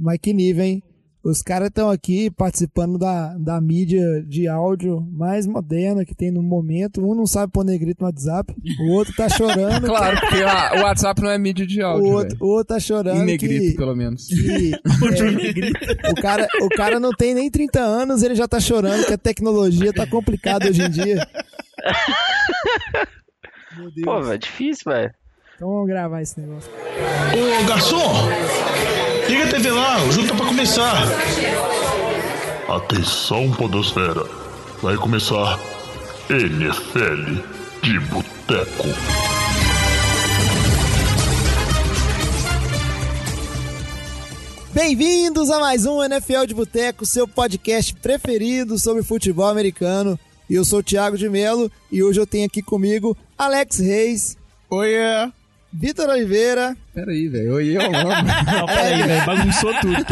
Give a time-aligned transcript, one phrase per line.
[0.00, 0.82] Mas que nível, hein?
[1.22, 6.42] Os caras estão aqui participando da, da mídia de áudio mais moderna que tem no
[6.42, 7.04] momento.
[7.04, 9.84] Um não sabe pôr negrito no WhatsApp, o outro tá chorando.
[9.86, 12.08] claro, porque a, o WhatsApp não é mídia de áudio.
[12.08, 13.20] O outro, o outro tá chorando.
[13.20, 14.28] Em negrito, que, pelo menos.
[14.28, 14.72] que,
[16.02, 19.12] é, o, cara, o cara não tem nem 30 anos, ele já tá chorando que
[19.12, 21.28] a tecnologia tá complicada hoje em dia.
[23.76, 24.04] Meu Deus.
[24.04, 25.12] Pô, velho, é difícil, velho.
[25.54, 26.72] Então vamos gravar esse negócio.
[26.72, 29.09] Ô, garçom!
[29.30, 31.04] Liga a TV lá, o jogo tá pra começar.
[32.68, 34.24] Atenção, Podosfera.
[34.82, 35.56] Vai começar
[36.28, 37.40] NFL
[37.80, 38.88] de Boteco.
[44.74, 50.18] Bem-vindos a mais um NFL de Boteco, seu podcast preferido sobre futebol americano.
[50.50, 54.36] Eu sou o Thiago de Melo e hoje eu tenho aqui comigo Alex Reis.
[54.68, 55.30] Oiê!
[55.72, 56.76] Vitor Oliveira.
[56.92, 57.54] Peraí, velho.
[57.54, 57.94] Oi, eu amo.
[58.52, 59.26] Não, peraí, velho.
[59.26, 60.04] Bagunçou tudo.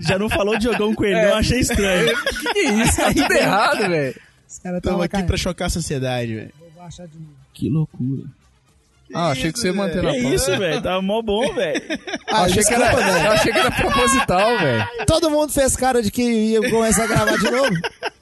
[0.00, 1.30] Já não falou de jogão com ele, é.
[1.30, 2.14] eu achei estranho.
[2.24, 2.96] que, que é isso?
[2.96, 4.14] Tá tudo errado, velho.
[4.46, 6.52] Estamos aqui pra chocar a sociedade, velho.
[6.58, 7.30] Vou baixar de novo.
[7.54, 8.24] Que loucura.
[9.14, 10.18] ah, achei que você ia manter na pauta.
[10.20, 10.82] Que isso, velho?
[10.82, 11.82] Tava mó bom, velho.
[12.28, 14.88] Ah, achei que era, eu achei que era proposital, velho.
[15.06, 17.74] Todo mundo fez cara de que ia começar a gravar de novo.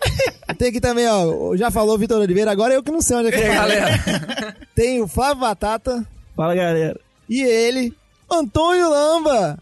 [0.56, 1.56] Tem aqui também, ó.
[1.56, 4.56] Já falou o Vitor Oliveira, agora eu que não sei onde é que é, galera.
[4.74, 6.06] Tem o Flávio Batata.
[6.38, 6.96] Fala, galera.
[7.28, 7.92] E ele,
[8.30, 9.58] Antônio Lamba.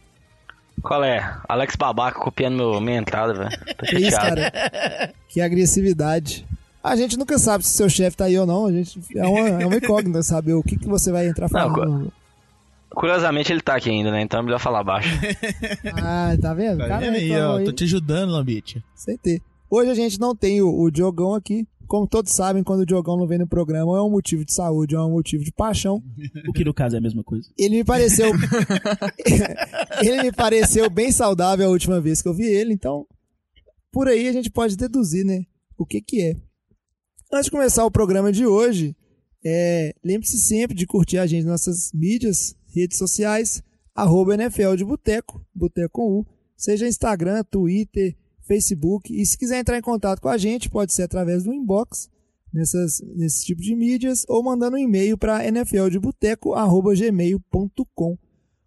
[0.83, 1.35] Qual é?
[1.49, 3.51] Alex Babaca copiando meu, minha entrada, velho.
[3.89, 5.15] Que isso, cara?
[5.27, 6.47] Que agressividade.
[6.85, 8.67] A gente nunca sabe se seu chefe tá aí ou não.
[8.67, 11.89] A gente é uma, é uma incógnita saber o que, que você vai entrar falando.
[11.89, 12.13] Não,
[12.91, 14.21] curiosamente ele tá aqui ainda, né?
[14.21, 15.09] Então é melhor falar baixo.
[15.97, 16.81] ah, tá vendo?
[16.81, 17.57] Tá cara, aí, ó.
[17.57, 17.65] Aí.
[17.65, 18.85] Tô te ajudando, Lambite.
[18.95, 19.41] Sem ter.
[19.71, 23.17] Hoje a gente não tem o, o Diogão aqui, como todos sabem, quando o Diogão
[23.17, 26.03] não vem no programa, é um motivo de saúde, é um motivo de paixão.
[26.49, 27.49] O que no caso é a mesma coisa.
[27.59, 28.33] Ele me pareceu.
[30.03, 33.07] ele me pareceu bem saudável a última vez que eu vi ele, então.
[33.93, 35.45] Por aí a gente pode deduzir, né?
[35.79, 36.37] O que que é.
[37.33, 38.97] Antes de começar o programa de hoje,
[39.45, 43.63] é, lembre-se sempre de curtir a gente nas nossas mídias, redes sociais,
[43.95, 48.17] arroba NFL de Boteco, Boteco U, seja Instagram, Twitter,
[48.47, 49.15] Facebook.
[49.15, 52.09] E se quiser entrar em contato com a gente, pode ser através do inbox,
[52.53, 58.19] nessas, nesse tipo de mídias, ou mandando um e-mail para nfldeboteco.gmail.com.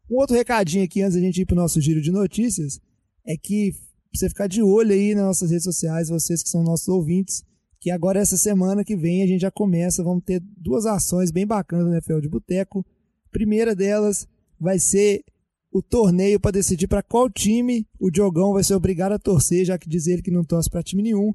[0.10, 2.82] Um outro recadinho aqui antes da gente ir para o nosso giro de notícias
[3.26, 3.74] é que
[4.12, 7.44] você ficar de olho aí nas nossas redes sociais, vocês que são nossos ouvintes,
[7.80, 11.46] que agora essa semana que vem a gente já começa, vamos ter duas ações bem
[11.46, 12.86] bacanas no NFL de Boteco.
[13.32, 14.28] Primeira delas
[14.60, 15.24] vai ser
[15.72, 19.78] o torneio para decidir para qual time o Diogão vai ser obrigado a torcer, já
[19.78, 21.34] que diz ele que não torce para time nenhum.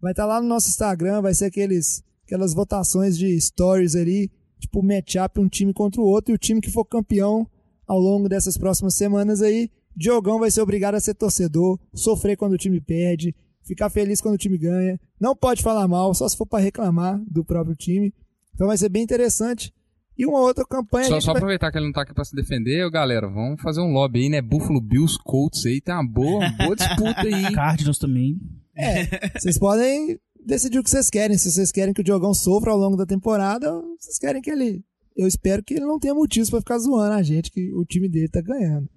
[0.00, 4.30] Vai estar tá lá no nosso Instagram, vai ser aqueles, aquelas votações de stories ali,
[4.58, 7.46] tipo matchup um time contra o outro, e o time que for campeão
[7.86, 12.52] ao longo dessas próximas semanas aí, Diogão vai ser obrigado a ser torcedor, sofrer quando
[12.52, 16.36] o time perde, ficar feliz quando o time ganha, não pode falar mal, só se
[16.36, 18.14] for para reclamar do próprio time.
[18.54, 19.72] Então vai ser bem interessante.
[20.22, 21.08] E uma outra campanha.
[21.08, 21.40] Só, só vai...
[21.40, 24.28] aproveitar que ele não tá aqui pra se defender, galera, vamos fazer um lobby aí,
[24.28, 24.40] né?
[24.40, 27.50] Buffalo Bills, Colts aí, tem uma boa, boa disputa aí.
[27.52, 28.40] Cardinals também.
[28.76, 30.16] É, vocês podem
[30.46, 31.36] decidir o que vocês querem.
[31.36, 33.68] Se vocês querem que o Diogão sofra ao longo da temporada,
[33.98, 34.84] vocês querem que ele.
[35.16, 38.08] Eu espero que ele não tenha motivos para ficar zoando a gente, que o time
[38.08, 38.88] dele tá ganhando.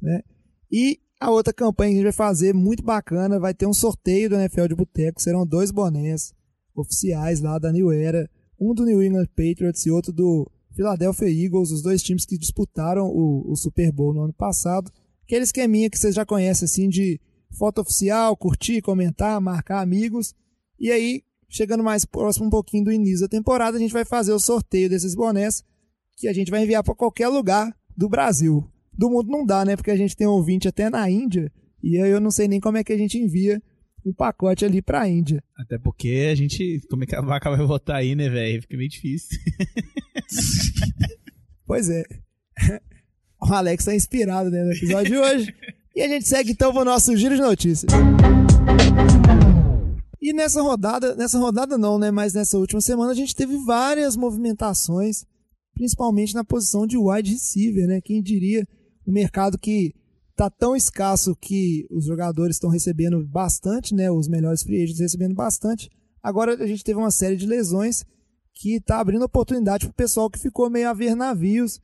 [0.00, 0.22] Né?
[0.70, 4.30] E a outra campanha que a gente vai fazer, muito bacana, vai ter um sorteio
[4.30, 5.20] do NFL de Boteco.
[5.20, 6.32] Serão dois bonés
[6.72, 8.30] oficiais lá da New Era.
[8.60, 13.08] Um do New England Patriots e outro do Philadelphia Eagles, os dois times que disputaram
[13.08, 14.92] o, o Super Bowl no ano passado.
[15.24, 20.36] Aquele esqueminha que vocês já conhecem, assim, de foto oficial, curtir, comentar, marcar amigos.
[20.78, 24.32] E aí, chegando mais próximo um pouquinho do início da temporada, a gente vai fazer
[24.32, 25.64] o sorteio desses bonés
[26.16, 28.64] que a gente vai enviar para qualquer lugar do Brasil.
[28.92, 29.74] Do mundo não dá, né?
[29.74, 31.50] Porque a gente tem ouvinte até na Índia
[31.82, 33.60] e eu não sei nem como é que a gente envia
[34.08, 35.42] um pacote ali pra Índia.
[35.56, 38.62] Até porque a gente, como é que a vaca vai votar aí, né, velho?
[38.62, 39.38] Fica meio difícil.
[41.66, 42.04] pois é.
[43.40, 45.54] O Alex tá inspirado né, no episódio de hoje.
[45.94, 47.92] E a gente segue então pro nosso giro de notícias.
[50.20, 52.10] E nessa rodada, nessa rodada não, né?
[52.10, 55.24] Mas nessa última semana a gente teve várias movimentações,
[55.74, 58.00] principalmente na posição de wide receiver, né?
[58.00, 58.66] Quem diria,
[59.06, 59.94] um mercado que
[60.38, 64.08] tá tão escasso que os jogadores estão recebendo bastante, né?
[64.08, 65.90] Os melhores free agents recebendo bastante.
[66.22, 68.04] Agora a gente teve uma série de lesões
[68.54, 71.80] que tá abrindo oportunidade pro pessoal que ficou meio a ver navios.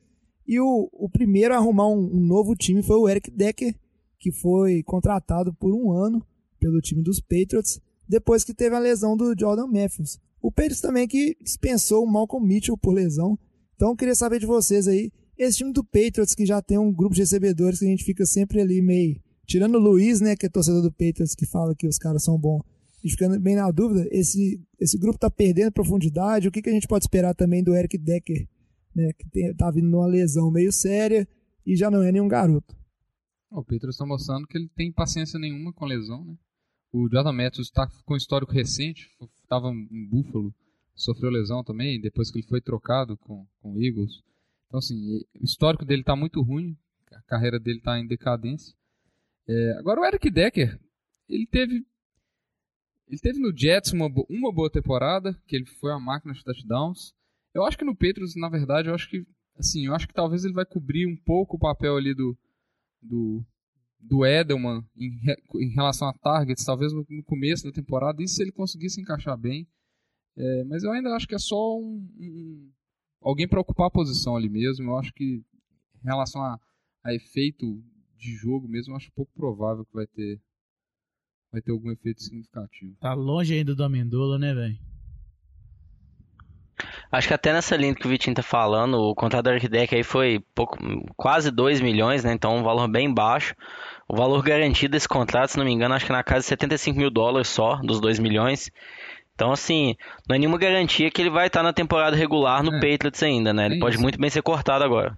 [0.47, 3.75] E o, o primeiro a arrumar um, um novo time foi o Eric Decker,
[4.17, 6.25] que foi contratado por um ano
[6.57, 10.17] pelo time dos Patriots, depois que teve a lesão do Jordan Matthews.
[10.41, 13.37] O Patriots também que dispensou o Malcolm Mitchell por lesão.
[13.75, 17.15] Então queria saber de vocês aí esse time do Patriots, que já tem um grupo
[17.15, 20.49] de recebedores que a gente fica sempre ali meio tirando o Luiz, né, que é
[20.49, 22.61] torcedor do Patriots, que fala que os caras são bons,
[23.03, 26.47] e ficando bem na dúvida, esse, esse grupo tá perdendo profundidade.
[26.47, 28.47] O que, que a gente pode esperar também do Eric Decker,
[28.95, 31.27] né, que tem, tá vindo numa lesão meio séria
[31.65, 32.75] e já não é nenhum garoto.
[33.51, 36.35] O Petros está mostrando que ele tem paciência nenhuma com lesão, né?
[36.91, 39.09] O Jordan Matthews está com histórico recente,
[39.43, 40.53] estava em Buffalo,
[40.95, 44.23] sofreu lesão também, depois que ele foi trocado com, com o Eagles.
[44.75, 46.77] Então, assim, o histórico dele está muito ruim,
[47.13, 48.75] a carreira dele está em decadência.
[49.47, 50.77] É, agora, o Eric Decker,
[51.29, 51.85] ele teve
[53.07, 57.13] ele teve no Jets uma, uma boa temporada, que ele foi a máquina de touchdowns.
[57.53, 59.25] Eu acho que no Petros, na verdade, eu acho que
[59.57, 62.37] assim, eu acho que talvez ele vai cobrir um pouco o papel ali do
[63.01, 63.45] do,
[63.97, 65.21] do Edelman em,
[65.55, 69.37] em relação a targets, talvez no, no, começo da temporada, isso se ele conseguisse encaixar
[69.37, 69.65] bem.
[70.35, 72.73] É, mas eu ainda acho que é só um
[73.25, 74.91] alguém para ocupar a posição ali mesmo.
[74.91, 75.43] Eu acho que
[76.03, 76.59] em relação a,
[77.03, 77.83] a efeito
[78.15, 80.39] de jogo mesmo, eu acho pouco provável que vai ter
[81.51, 82.95] vai ter algum efeito significativo.
[82.99, 84.77] Tá longe ainda do Amendola, né, velho?
[87.09, 90.03] Acho que até nessa linha que o Vitinho tá falando, o contrato do Arquideck aí
[90.03, 90.77] foi pouco,
[91.15, 92.33] quase 2 milhões, né?
[92.33, 93.55] Então um valor bem baixo.
[94.07, 96.47] O valor garantido desse contrato, se não me engano, acho que é na casa de
[96.47, 98.69] 75 mil dólares só, dos 2 milhões.
[99.35, 99.95] Então, assim,
[100.27, 102.79] não é nenhuma garantia que ele vai estar na temporada regular no é.
[102.79, 103.65] Patriots ainda, né?
[103.65, 105.17] Ele é pode muito bem ser cortado agora.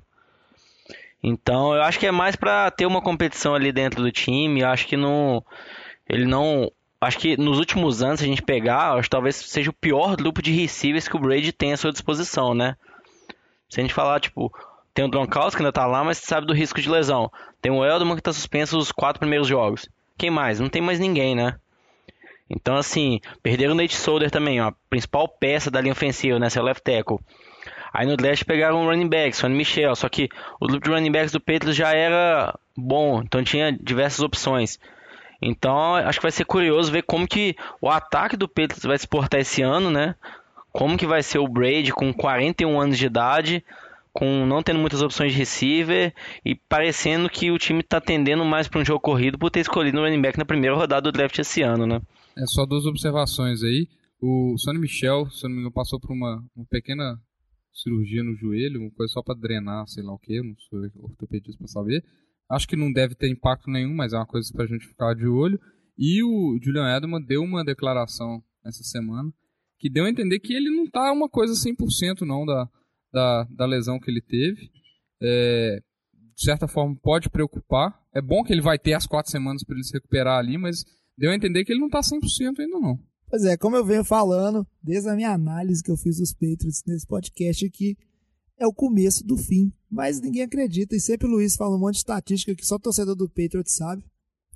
[1.21, 4.61] Então, eu acho que é mais para ter uma competição ali dentro do time.
[4.61, 5.43] Eu acho que não.
[6.09, 6.71] Ele não.
[6.99, 10.15] Acho que nos últimos anos, se a gente pegar, acho que talvez seja o pior
[10.15, 12.75] grupo de receivers que o Brady tem à sua disposição, né?
[13.69, 14.51] Se a gente falar, tipo,
[14.95, 17.31] tem o Gronkowski que ainda tá lá, mas sabe do risco de lesão.
[17.61, 19.87] Tem o Edelman que tá suspenso os quatro primeiros jogos.
[20.17, 20.59] Quem mais?
[20.59, 21.59] Não tem mais ninguém, né?
[22.49, 26.49] Então, assim, perderam o Nate Solder também, ó, a principal peça da linha ofensiva, né?
[26.49, 27.19] Seu left tackle.
[27.93, 30.29] Aí no draft pegaram o running backs, Sonny Michel, só que
[30.59, 34.79] o grupo de running backs do Patriots já era bom, então tinha diversas opções.
[35.41, 39.07] Então, acho que vai ser curioso ver como que o ataque do Patriots vai se
[39.07, 40.15] portar esse ano, né?
[40.71, 43.63] Como que vai ser o Brady com 41 anos de idade,
[44.13, 46.13] com não tendo muitas opções de receiver
[46.43, 49.99] e parecendo que o time está tendendo mais para um jogo corrido por ter escolhido
[49.99, 52.01] o running back na primeira rodada do draft esse ano, né?
[52.37, 53.87] É só duas observações aí.
[54.21, 57.19] O Sonny Michel, se não me engano, passou por uma, uma pequena
[57.73, 61.57] cirurgia no joelho, uma coisa só para drenar, sei lá o que, não sou ortopedista
[61.57, 62.03] para saber.
[62.49, 65.13] Acho que não deve ter impacto nenhum, mas é uma coisa para a gente ficar
[65.13, 65.59] de olho.
[65.97, 69.31] E o Julian Edelman deu uma declaração essa semana
[69.79, 72.69] que deu a entender que ele não tá uma coisa 100% não da,
[73.11, 74.71] da, da lesão que ele teve.
[75.21, 75.81] É,
[76.35, 77.99] de certa forma pode preocupar.
[78.13, 80.83] É bom que ele vai ter as quatro semanas para ele se recuperar ali, mas
[81.17, 82.99] deu a entender que ele não tá 100% ainda não.
[83.29, 86.83] Pois é, como eu venho falando, desde a minha análise que eu fiz dos Patriots
[86.85, 87.97] nesse podcast aqui,
[88.57, 89.71] é o começo do fim.
[89.89, 93.15] Mas ninguém acredita, e sempre o Luiz fala um monte de estatística que só torcedor
[93.15, 94.03] do Patriots sabe.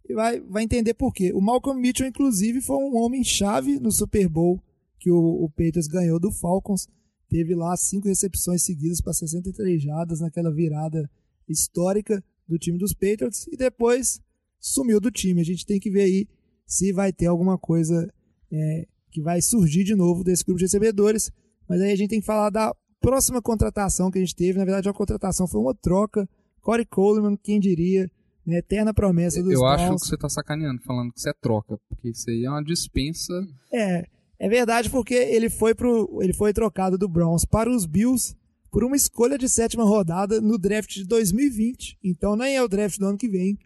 [0.07, 1.31] E vai, vai entender por quê.
[1.33, 4.61] O Malcolm Mitchell, inclusive, foi um homem-chave no Super Bowl
[4.99, 6.87] que o, o Patriots ganhou do Falcons.
[7.29, 11.09] Teve lá cinco recepções seguidas para 63 jardas naquela virada
[11.47, 13.47] histórica do time dos Patriots.
[13.47, 14.21] E depois
[14.59, 15.41] sumiu do time.
[15.41, 16.27] A gente tem que ver aí
[16.71, 18.09] se vai ter alguma coisa
[18.49, 21.29] é, que vai surgir de novo desse grupo de recebedores.
[21.67, 24.63] Mas aí a gente tem que falar da próxima contratação que a gente teve, na
[24.63, 26.29] verdade, a contratação foi uma troca.
[26.61, 28.09] Corey Coleman, quem diria,
[28.45, 29.81] né, eterna promessa dos Eu Browns.
[29.81, 32.63] acho que você está sacaneando, falando que isso é troca, porque isso aí é uma
[32.63, 33.33] dispensa.
[33.69, 34.05] É,
[34.39, 38.33] é verdade porque ele foi, pro, ele foi trocado do Browns para os Bills
[38.71, 41.99] por uma escolha de sétima rodada no draft de 2020.
[42.01, 43.59] Então nem é o draft do ano que vem.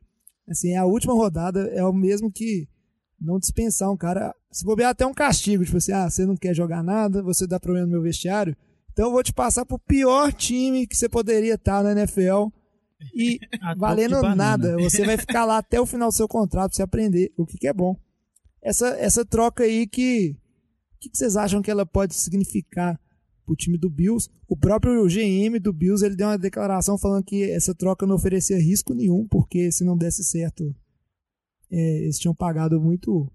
[0.48, 2.68] Assim, é a última rodada, é o mesmo que
[3.20, 4.34] não dispensar um cara.
[4.52, 7.60] Se bobear até um castigo, tipo assim, ah, você não quer jogar nada, você dá
[7.60, 8.56] problema no meu vestiário,
[8.96, 12.48] então eu vou te passar pro pior time que você poderia estar na NFL
[13.14, 13.40] e
[13.78, 14.78] valendo nada.
[14.78, 17.58] Você vai ficar lá até o final do seu contrato pra você aprender o que,
[17.58, 17.98] que é bom.
[18.62, 20.38] Essa, essa troca aí que.
[20.96, 23.00] O que, que vocês acham que ela pode significar
[23.46, 24.30] pro time do Bills?
[24.48, 28.58] O próprio GM do Bills ele deu uma declaração falando que essa troca não oferecia
[28.58, 30.74] risco nenhum, porque se não desse certo,
[31.76, 33.30] é, eles tinham pagado muito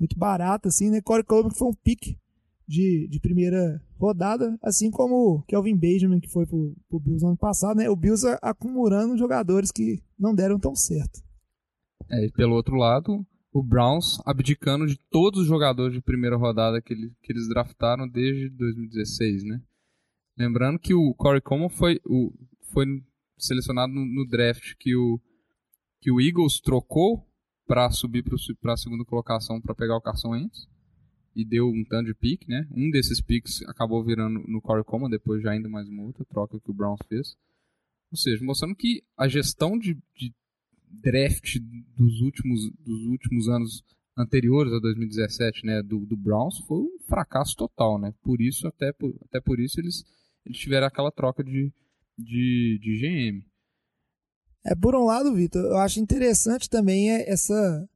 [0.00, 1.00] muito barato, assim, né?
[1.00, 2.18] Corey Coleman foi um pique
[2.66, 7.28] de, de primeira rodada, assim como o Kelvin Benjamin, que foi pro, pro Bills no
[7.28, 7.88] ano passado, né?
[7.88, 11.20] O Bills acumulando jogadores que não deram tão certo.
[12.10, 16.80] É, e pelo outro lado, o Browns abdicando de todos os jogadores de primeira rodada
[16.80, 19.62] que, ele, que eles draftaram desde 2016, né?
[20.36, 22.32] Lembrando que o Corey Coleman foi, o,
[22.72, 22.86] foi
[23.38, 25.20] selecionado no, no draft que o,
[26.00, 27.24] que o Eagles trocou
[27.66, 28.24] para subir
[28.60, 30.68] para a segunda colocação para pegar o Carson Wentz
[31.34, 32.66] e deu um tanto de pique, né?
[32.70, 36.60] Um desses piques acabou virando no Corey Coleman, depois já ainda mais uma outra troca
[36.60, 37.36] que o Browns fez.
[38.10, 40.34] Ou seja, mostrando que a gestão de, de
[40.90, 41.58] draft
[41.96, 43.82] dos últimos, dos últimos anos
[44.16, 48.12] anteriores a 2017, né, do, do Browns, foi um fracasso total, né?
[48.22, 50.04] Por isso, até por, até por isso, eles,
[50.44, 51.72] eles tiveram aquela troca de,
[52.18, 53.42] de, de GM.
[54.64, 57.88] É, por um lado, Vitor, eu acho interessante também é essa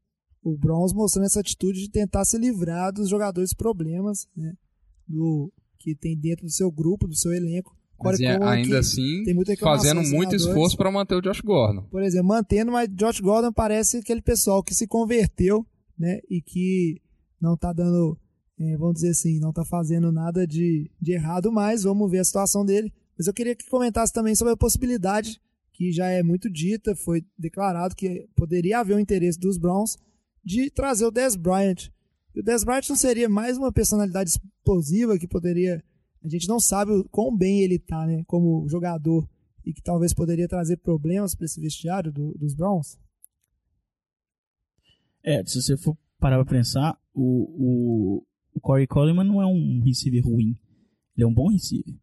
[0.43, 4.55] o Browns mostrando essa atitude de tentar se livrar dos jogadores problemas, né,
[5.07, 7.77] do que tem dentro do seu grupo, do seu elenco.
[8.03, 9.25] Mas Coleman, ainda assim,
[9.59, 11.83] fazendo muito esforço para manter o Josh Gordon.
[11.91, 15.67] Por exemplo, mantendo, mas Josh Gordon parece aquele pessoal que se converteu,
[15.99, 16.21] né?
[16.29, 17.01] E que
[17.41, 18.19] não tá dando,
[18.61, 21.85] eh, vamos dizer assim, não tá fazendo nada de, de errado mais.
[21.85, 22.93] Vamos ver a situação dele.
[23.17, 25.41] Mas eu queria que comentasse também sobre a possibilidade,
[25.77, 29.99] que já é muito dita, foi declarado que poderia haver o interesse dos Browns
[30.43, 31.91] de trazer o Dez Bryant.
[32.35, 35.85] E o Dez Bryant não seria mais uma personalidade explosiva que poderia.
[36.25, 38.25] A gente não sabe o quão bem ele tá, né?
[38.27, 39.29] Como jogador
[39.67, 42.97] e que talvez poderia trazer problemas para esse vestiário do- dos Browns?
[45.23, 49.83] É, se você for parar pra pensar, o, o, o Corey Coleman não é um
[49.85, 50.57] receiver ruim.
[51.17, 51.95] Ele é um bom receiver.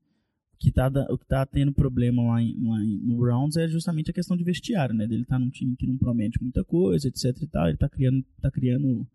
[0.63, 4.09] Que tá, o que tá tendo problema lá, em- lá em- no Browns é justamente
[4.09, 5.05] a questão de vestiário, né?
[5.05, 7.67] Dele tá num time que não promete muita coisa, etc e tal.
[7.67, 9.05] Ele tá criando, tá criando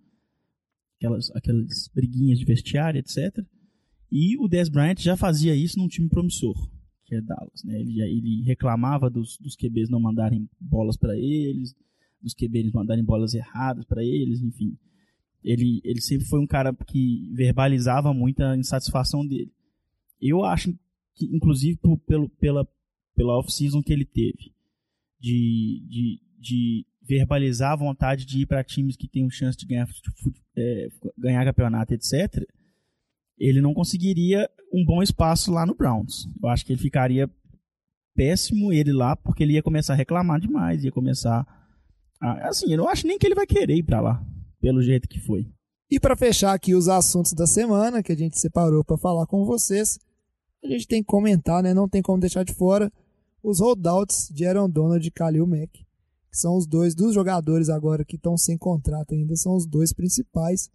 [0.99, 3.43] aquelas, aquelas briguinhas de vestiário, etc.
[4.13, 6.55] E o Dez Bryant já fazia isso num time promissor,
[7.07, 7.81] que é Dallas, né?
[7.81, 11.75] Ele, ele reclamava dos, dos QBs não mandarem bolas para eles,
[12.21, 14.77] dos QBs mandarem bolas erradas para eles, enfim.
[15.43, 19.51] Ele, ele sempre foi um cara que verbalizava muito a insatisfação dele.
[20.21, 20.77] Eu acho
[21.19, 22.69] que, inclusive, por- pelo, pela,
[23.15, 24.53] pela off-season que ele teve,
[25.21, 29.89] de, de, de verbalizar a vontade de ir para times que têm chance de ganhar,
[30.57, 32.45] é, ganhar campeonato, etc.,
[33.39, 36.27] ele não conseguiria um bom espaço lá no Browns.
[36.43, 37.31] Eu acho que ele ficaria
[38.17, 41.47] péssimo ele lá, porque ele ia começar a reclamar demais, ia começar
[42.21, 44.25] a, assim, eu não acho nem que ele vai querer ir pra lá,
[44.61, 45.47] pelo jeito que foi.
[45.91, 49.45] E para fechar aqui os assuntos da semana que a gente separou para falar com
[49.45, 49.99] vocês,
[50.63, 51.73] a gente tem que comentar, né?
[51.75, 52.93] Não tem como deixar de fora
[53.43, 55.85] os holdouts de Aaron Donald e Khalil Mack, que
[56.37, 60.71] são os dois dos jogadores agora que estão sem contrato ainda, são os dois principais.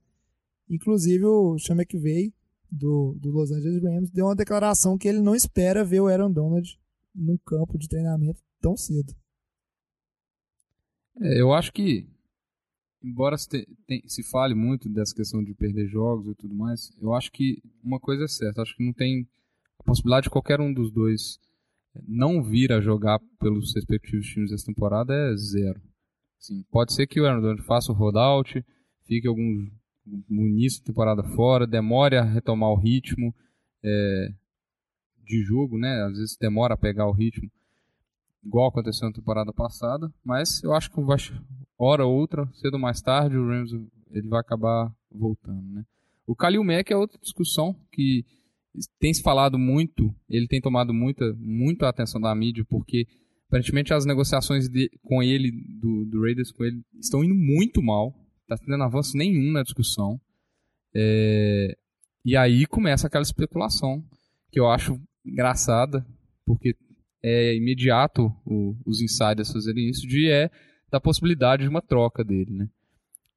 [0.70, 2.34] Inclusive o Sean McVay
[2.72, 6.32] do, do Los Angeles Rams deu uma declaração que ele não espera ver o Aaron
[6.32, 6.80] Donald
[7.14, 9.14] num campo de treinamento tão cedo.
[11.22, 12.08] É, eu acho que,
[13.04, 13.68] embora se, te-
[14.08, 18.00] se fale muito dessa questão de perder jogos e tudo mais, eu acho que uma
[18.00, 18.62] coisa é certa.
[18.64, 19.28] Acho que não tem
[19.80, 21.40] a possibilidade de qualquer um dos dois
[22.08, 25.82] não vir a jogar pelos respectivos times essa temporada é zero.
[26.40, 28.66] Sim, pode ser que o Aaron Donald faça o rollout,
[29.06, 29.70] fique algum
[30.30, 33.34] no início da temporada fora, demore a retomar o ritmo
[33.82, 34.34] é,
[35.24, 36.04] de jogo, né?
[36.04, 37.50] Às vezes demora a pegar o ritmo
[38.46, 41.18] igual aconteceu na temporada passada, mas eu acho que vai
[41.78, 43.72] hora ou outra, cedo ou mais tarde, o Rams
[44.12, 45.86] ele vai acabar voltando, né?
[46.28, 48.26] O Kalil Mack é outra discussão que
[49.00, 53.06] tem se falado muito, ele tem tomado muita, muita atenção da mídia, porque
[53.48, 58.14] aparentemente as negociações de, com ele, do, do Raiders com ele, estão indo muito mal,
[58.48, 60.20] tá tendo avanço nenhum na discussão,
[60.96, 61.76] É,
[62.24, 64.04] e aí começa aquela especulação,
[64.52, 66.06] que eu acho engraçada,
[66.46, 66.76] porque
[67.24, 70.50] é imediato o- os insiders fazerem isso, de é
[70.92, 72.70] da possibilidade de uma troca dele, né?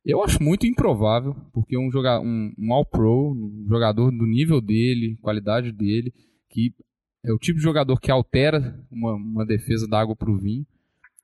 [0.06, 5.16] Eu acho muito improvável, porque um, joga, um, um All-Pro, um jogador do nível dele,
[5.20, 6.14] qualidade dele,
[6.48, 6.72] que
[7.24, 10.64] é o tipo de jogador que altera uma, uma defesa da água para o vinho.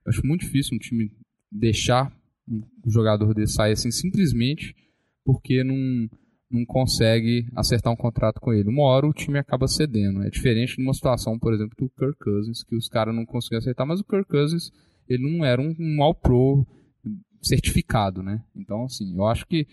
[0.04, 1.12] Eu acho muito difícil um time
[1.50, 2.12] deixar
[2.48, 4.74] um jogador desse sair assim simplesmente
[5.24, 5.76] porque não,
[6.50, 8.68] não consegue acertar um contrato com ele.
[8.68, 10.24] Uma hora o time acaba cedendo.
[10.24, 13.60] É diferente de uma situação, por exemplo, do Kirk Cousins, que os caras não conseguiam
[13.60, 14.72] acertar, mas o Kirk Cousins
[15.08, 16.66] ele não era um, um All-Pro
[17.42, 18.40] certificado, né?
[18.54, 19.66] Então, assim, eu acho que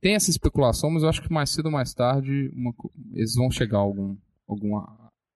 [0.00, 2.72] tem essa especulação, mas eu acho que mais cedo ou mais tarde uma
[3.12, 4.16] eles vão chegar a algum,
[4.48, 4.80] algum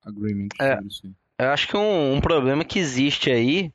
[0.05, 0.75] agreement É.
[0.75, 1.13] sobre isso aí.
[1.39, 3.73] Eu acho que um, um problema que existe aí,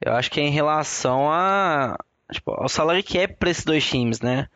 [0.00, 1.96] eu acho que é em relação a,
[2.32, 4.48] tipo, ao salário cap para esses dois times, né?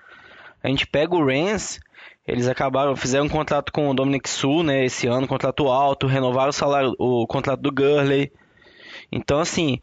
[0.63, 1.79] A gente pega o Rams,
[2.27, 6.49] eles acabaram, fizeram um contrato com o Dominic Su, né, esse ano, contrato alto, renovaram
[6.51, 8.33] o salário, o contrato do Gurley.
[9.13, 9.79] Então, assim,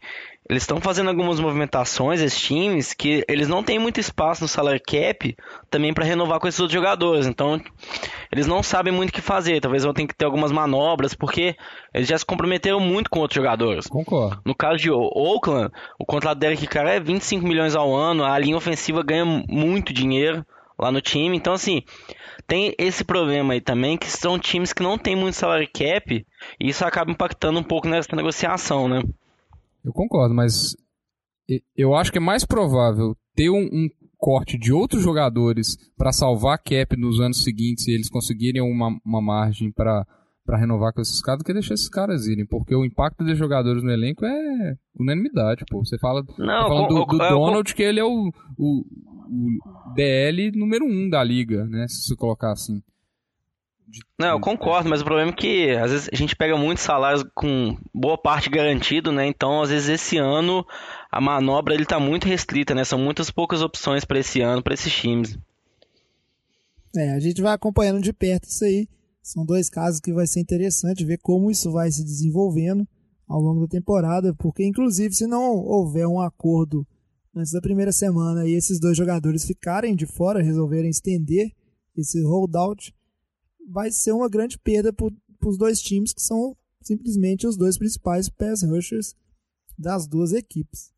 [0.48, 4.80] eles estão fazendo algumas movimentações, esses times, que eles não têm muito espaço no salário
[4.86, 5.34] cap
[5.70, 7.26] também para renovar com esses outros jogadores.
[7.26, 7.58] Então,
[8.30, 9.60] eles não sabem muito o que fazer.
[9.60, 11.56] Talvez vão ter que ter algumas manobras, porque
[11.94, 13.86] eles já se comprometeram muito com outros jogadores.
[13.86, 14.38] Concordo.
[14.44, 18.38] No caso de Oakland, o contrato do Derek Carr é 25 milhões ao ano, a
[18.38, 20.44] linha ofensiva ganha muito dinheiro
[20.78, 21.36] lá no time.
[21.38, 21.82] Então, assim,
[22.46, 26.26] tem esse problema aí também, que são times que não têm muito salário cap,
[26.60, 29.02] e isso acaba impactando um pouco nessa negociação, né?
[29.84, 30.74] Eu concordo, mas
[31.76, 36.54] Eu acho que é mais provável ter um, um corte de outros jogadores para salvar
[36.54, 40.06] a cap nos anos seguintes e eles conseguirem uma, uma margem para
[40.44, 43.38] para renovar com esses caras do que deixar esses caras irem, porque o impacto dos
[43.38, 45.82] jogadores no elenco é unanimidade, pô.
[45.82, 50.52] Você fala, tá Não, falando do, do Donald, que ele é o, o, o DL
[50.54, 51.86] número um da liga, né?
[51.88, 52.82] Se você colocar assim.
[53.86, 56.82] De- Não, eu concordo, mas o problema é que às vezes a gente pega muitos
[56.84, 59.26] salários com boa parte garantido, né?
[59.26, 60.64] Então, às vezes esse ano
[61.10, 62.84] a manobra ele tá muito restrita, né?
[62.84, 65.38] São muitas poucas opções para esse ano, para esses times.
[66.96, 68.88] É, a gente vai acompanhando de perto isso aí.
[69.22, 72.86] São dois casos que vai ser interessante ver como isso vai se desenvolvendo
[73.26, 76.86] ao longo da temporada, porque inclusive se não houver um acordo
[77.34, 81.50] antes da primeira semana e esses dois jogadores ficarem de fora, resolverem estender
[81.96, 82.94] esse holdout,
[83.68, 85.08] vai ser uma grande perda para
[85.48, 89.14] os dois times que são simplesmente os dois principais pass rushers
[89.78, 90.92] das duas equipes.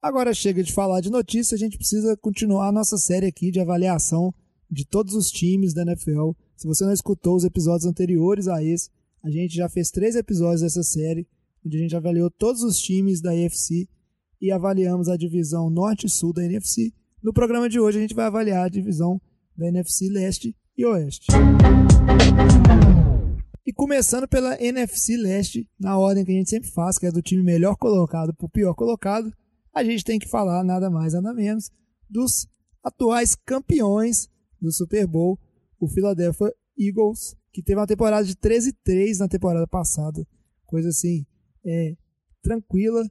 [0.00, 3.60] Agora chega de falar de notícia, a gente precisa continuar a nossa série aqui de
[3.60, 4.32] avaliação
[4.70, 6.32] de todos os times da NFL.
[6.56, 8.90] Se você não escutou os episódios anteriores a esse,
[9.22, 11.26] a gente já fez três episódios dessa série,
[11.64, 13.88] onde a gente avaliou todos os times da AFC
[14.40, 16.92] e avaliamos a divisão norte e sul da NFC.
[17.22, 19.18] No programa de hoje a gente vai avaliar a divisão
[19.56, 21.28] da NFC leste e oeste.
[23.66, 27.22] E começando pela NFC leste, na ordem que a gente sempre faz, que é do
[27.22, 29.32] time melhor colocado para o pior colocado,
[29.72, 31.70] a gente tem que falar nada mais nada menos
[32.08, 32.46] dos
[32.82, 34.28] atuais campeões
[34.60, 35.38] do Super Bowl,
[35.80, 40.26] o Philadelphia Eagles, que teve uma temporada de 13-3 na temporada passada.
[40.66, 41.26] Coisa assim,
[41.64, 41.96] é,
[42.42, 43.08] tranquila.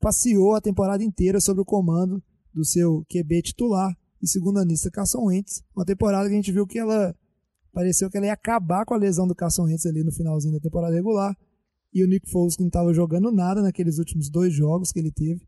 [0.00, 2.22] Passeou a temporada inteira sob o comando
[2.52, 5.62] do seu QB titular e segunda anista Carson Wentz.
[5.76, 7.14] Uma temporada que a gente viu que ela
[7.72, 10.60] pareceu que ela ia acabar com a lesão do Carson Wentz ali no finalzinho da
[10.60, 11.36] temporada regular.
[11.92, 15.46] E o Nick Foles não estava jogando nada naqueles últimos dois jogos que ele teve.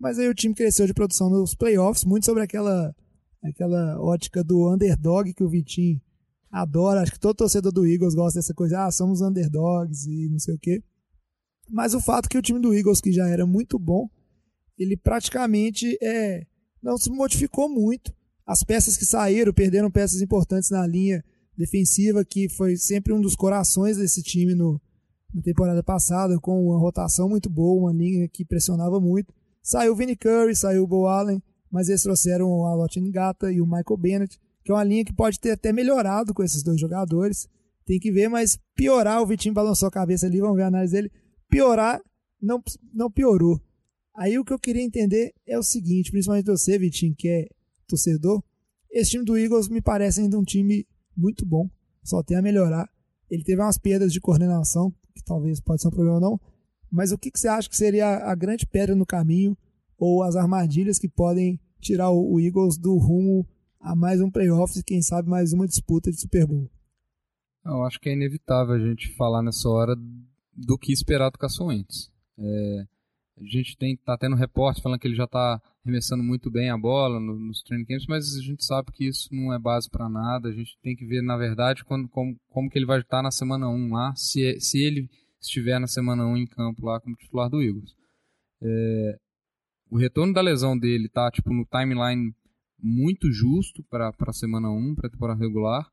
[0.00, 2.94] Mas aí o time cresceu de produção nos playoffs, muito sobre aquela
[3.42, 6.00] aquela ótica do underdog que o Vitinho
[6.50, 7.02] adora.
[7.02, 10.54] Acho que todo torcedor do Eagles gosta dessa coisa, ah, somos underdogs e não sei
[10.54, 10.82] o quê.
[11.68, 14.08] Mas o fato que o time do Eagles, que já era muito bom,
[14.78, 16.46] ele praticamente é,
[16.82, 18.14] não se modificou muito.
[18.46, 21.24] As peças que saíram, perderam peças importantes na linha
[21.56, 24.80] defensiva, que foi sempre um dos corações desse time no,
[25.32, 29.32] na temporada passada, com uma rotação muito boa, uma linha que pressionava muito.
[29.62, 33.60] Saiu o Vinny Curry, saiu o Bo Allen, mas eles trouxeram o Alot Ngata e
[33.60, 36.80] o Michael Bennett, que é uma linha que pode ter até melhorado com esses dois
[36.80, 37.48] jogadores.
[37.84, 40.92] Tem que ver, mas piorar, o Vitinho balançou a cabeça ali, vamos ver a análise
[40.92, 41.12] dele.
[41.48, 42.00] Piorar,
[42.40, 42.62] não,
[42.92, 43.60] não piorou.
[44.16, 47.48] Aí o que eu queria entender é o seguinte, principalmente você, Vitinho, que é
[47.86, 48.42] torcedor,
[48.90, 50.86] esse time do Eagles me parece ainda um time
[51.16, 51.68] muito bom,
[52.02, 52.88] só tem a melhorar.
[53.30, 56.40] Ele teve umas perdas de coordenação, que talvez pode ser um problema não,
[56.90, 59.56] mas o que, que você acha que seria a grande pedra no caminho
[59.98, 63.46] ou as armadilhas que podem tirar o, Eagles do rumo
[63.80, 66.70] a mais um playoffs e quem sabe mais uma disputa de Super Bowl?
[67.64, 69.96] Eu acho que é inevitável a gente falar nessa hora
[70.52, 71.70] do que esperar do Carson.
[72.38, 72.86] É,
[73.36, 76.78] a gente tem, tá tendo repórter falando que ele já está arremessando muito bem a
[76.78, 80.08] bola no, nos training camps, mas a gente sabe que isso não é base para
[80.08, 80.48] nada.
[80.48, 83.30] A gente tem que ver, na verdade, quando, como, como que ele vai estar na
[83.30, 87.16] semana 1 lá, se, é- se ele estiver na semana 1 em campo lá como
[87.16, 87.94] titular do Eagles.
[88.62, 89.18] É,
[89.90, 92.32] o retorno da lesão dele tá tipo no timeline
[92.80, 95.90] muito justo para a semana 1, para temporada regular.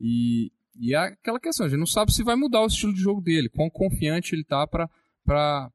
[0.00, 3.00] E, e é aquela questão, a gente não sabe se vai mudar o estilo de
[3.00, 5.70] jogo dele, quão confiante ele tá para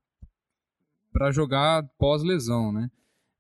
[1.18, 2.92] para jogar pós-lesão, né?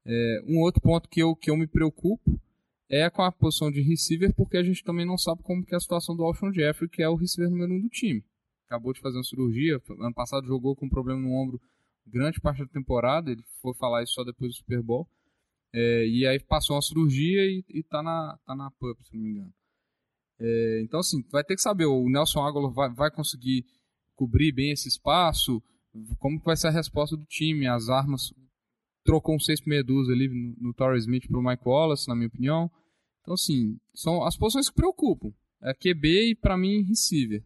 [0.04, 2.42] É, um outro ponto que eu, que eu me preocupo
[2.90, 5.78] é com a posição de receiver, porque a gente também não sabe como que é
[5.78, 8.26] a situação do Alshon Jeffrey, que é o receiver número um do time.
[8.66, 11.62] Acabou de fazer uma cirurgia, ano passado jogou com um problema no ombro
[12.08, 15.08] grande parte da temporada, ele foi falar isso só depois do Super Bowl.
[15.72, 19.22] É, e aí passou uma cirurgia e, e tá na, tá na PUP, se não
[19.22, 19.54] me engano.
[20.40, 23.66] É, então, assim, vai ter que saber, o Nelson Aguilar vai, vai conseguir
[24.16, 25.62] cobrir bem esse espaço,
[26.20, 28.34] como vai ser a resposta do time, as armas,
[29.04, 32.28] trocou um 6 por meia ali no, no Torrey Smith pro Mike Wallace, na minha
[32.28, 32.70] opinião.
[33.22, 35.32] Então, assim, são as posições que preocupam.
[35.62, 37.44] É QB e, para mim, receiver.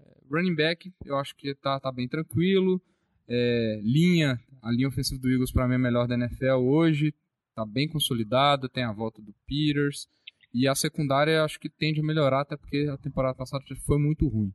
[0.00, 2.80] É, running back, eu acho que tá, tá bem tranquilo.
[3.26, 7.14] É, linha, a linha ofensiva do Eagles para mim é a melhor da NFL hoje,
[7.54, 10.08] tá bem consolidada, tem a volta do Peters
[10.52, 14.28] e a secundária acho que tende a melhorar até porque a temporada passada foi muito
[14.28, 14.52] ruim.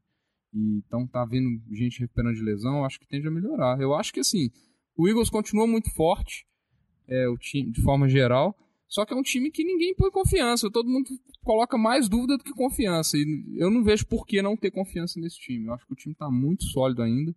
[0.53, 3.79] E, então tá vindo gente recuperando de lesão, acho que tende a melhorar.
[3.79, 4.49] Eu acho que assim,
[4.95, 6.45] o Eagles continua muito forte,
[7.07, 8.55] é, o time de forma geral,
[8.88, 11.09] só que é um time que ninguém põe confiança, todo mundo
[11.43, 15.19] coloca mais dúvida do que confiança e eu não vejo por que não ter confiança
[15.19, 15.67] nesse time.
[15.67, 17.35] Eu acho que o time tá muito sólido ainda.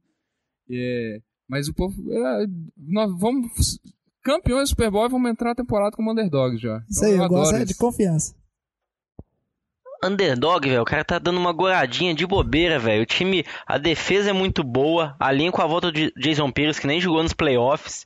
[0.71, 1.95] É, mas o povo.
[2.11, 2.47] É,
[2.77, 3.79] nós vamos
[4.23, 6.83] campeões do Super Bowl e vamos entrar a temporada como underdogs já.
[6.89, 8.35] Isso Então, aí, eu, adoro gosto é de confiança.
[10.05, 13.03] Underdog, velho, o cara tá dando uma goradinha de bobeira, velho.
[13.03, 16.81] O time, a defesa é muito boa, a linha com a volta de Jason Pierce,
[16.81, 18.05] que nem jogou nos playoffs.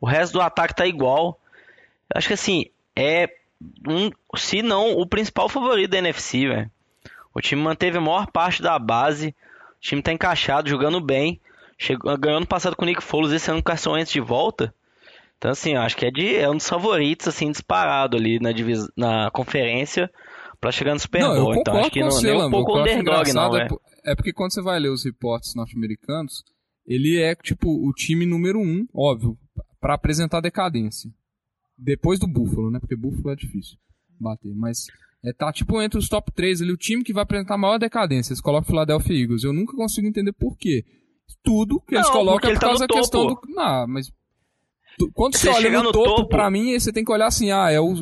[0.00, 1.40] O resto do ataque tá igual.
[2.14, 3.28] Acho que assim, é
[3.88, 6.70] um, se não o principal favorito da NFC, velho.
[7.34, 9.34] O time manteve a maior parte da base.
[9.78, 11.40] O time tá encaixado, jogando bem.
[11.76, 14.20] Chegou, ganhou no passado com o Nick Foles, esse ano com o Carson Wentz de
[14.20, 14.72] volta.
[15.36, 18.52] Então, assim, eu acho que é, de, é um dos favoritos, assim, disparado ali na,
[18.52, 20.10] divis, na conferência
[20.60, 21.54] pra chegar no Super Bowl.
[21.54, 24.52] Então, acho que não, você, nem um pouco underdog, não, é, po- é porque quando
[24.52, 26.42] você vai ler os reportes norte-americanos,
[26.86, 29.36] ele é, tipo, o time número um, óbvio,
[29.80, 31.10] pra apresentar decadência.
[31.78, 32.78] Depois do Buffalo, né?
[32.80, 33.76] Porque Buffalo é difícil
[34.18, 34.86] bater, mas
[35.24, 37.78] é, tá, tipo, entre os top 3 ali, o time que vai apresentar a maior
[37.78, 38.32] decadência.
[38.32, 39.44] Eles colocam o Philadelphia Eagles.
[39.44, 40.84] Eu nunca consigo entender por quê.
[41.42, 43.40] Tudo que eles Não, colocam porque é por tá causa da questão do...
[43.48, 44.06] Não, mas...
[44.98, 47.26] tu- Quando você Você olha no, no topo, topo- pra mim, você tem que olhar
[47.26, 47.94] assim, ah, é o,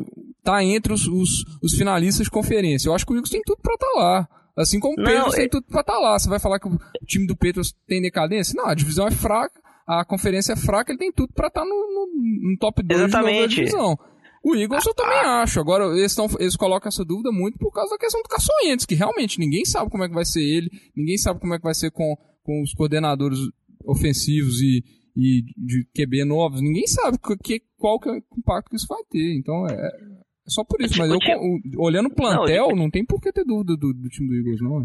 [0.45, 2.89] tá entre os, os, os finalistas de conferência.
[2.89, 4.29] Eu acho que o Eagles tem tudo pra estar lá.
[4.57, 6.19] Assim como o Não, Patriots é- tem tudo pra estar lá.
[6.19, 8.55] Você vai falar que o time do Patriots tem decadência?
[8.57, 11.71] Não, a divisão é fraca, a conferência é fraca, ele tem tudo pra estar no,
[11.71, 13.99] no, no top 2 de novo da divisão.
[14.45, 15.59] O Eagles eu também acho.
[15.59, 18.95] Agora, eles, tão, eles colocam essa dúvida muito por causa da questão do Caçoentes, que
[18.95, 21.75] realmente ninguém sabe como é que vai ser ele, ninguém sabe como é que vai
[21.75, 23.39] ser com, com os coordenadores
[23.87, 24.85] ofensivos e,
[25.17, 26.61] e de QB novos.
[26.61, 29.35] Ninguém sabe que, qual que é o impacto que isso vai ter.
[29.39, 29.91] Então, é
[30.47, 30.99] só por isso.
[30.99, 31.39] Mas eu, Tipo,
[31.79, 34.35] o- olhando o plantel, tipo- não tem por que ter dúvida do, do time do
[34.37, 34.83] Eagles, não.
[34.83, 34.85] é?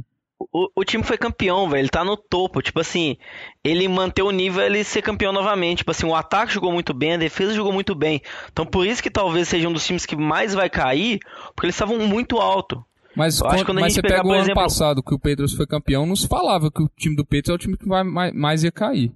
[0.53, 1.81] O, o time foi campeão, velho.
[1.81, 2.61] Ele tá no topo.
[2.61, 3.17] Tipo assim,
[3.61, 5.79] ele manter o nível ele ser campeão novamente.
[5.79, 8.21] Tipo assim, o ataque jogou muito bem, a defesa jogou muito bem.
[8.51, 11.19] Então por isso que talvez seja um dos times que mais vai cair,
[11.53, 12.81] porque eles estavam muito alto.
[13.15, 15.13] Mas, Eu quando- quando a mas gente você pegar, pega o ano exemplo- passado que
[15.13, 17.75] o Patriots foi campeão, não se falava que o time do Patriots é o time
[17.75, 19.11] que vai mais, mais ia cair.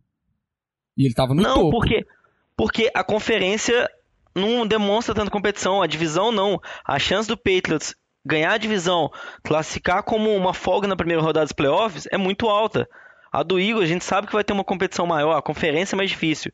[0.98, 1.72] E ele tava no não, topo.
[1.72, 2.06] porque
[2.58, 3.90] porque a conferência
[4.36, 6.60] não demonstra tanta competição, a divisão não.
[6.86, 9.12] A chance do Patriots ganhar a divisão,
[9.44, 12.88] classificar como uma folga na primeira rodada dos playoffs é muito alta.
[13.32, 15.98] A do Eagles, a gente sabe que vai ter uma competição maior, a conferência é
[15.98, 16.52] mais difícil.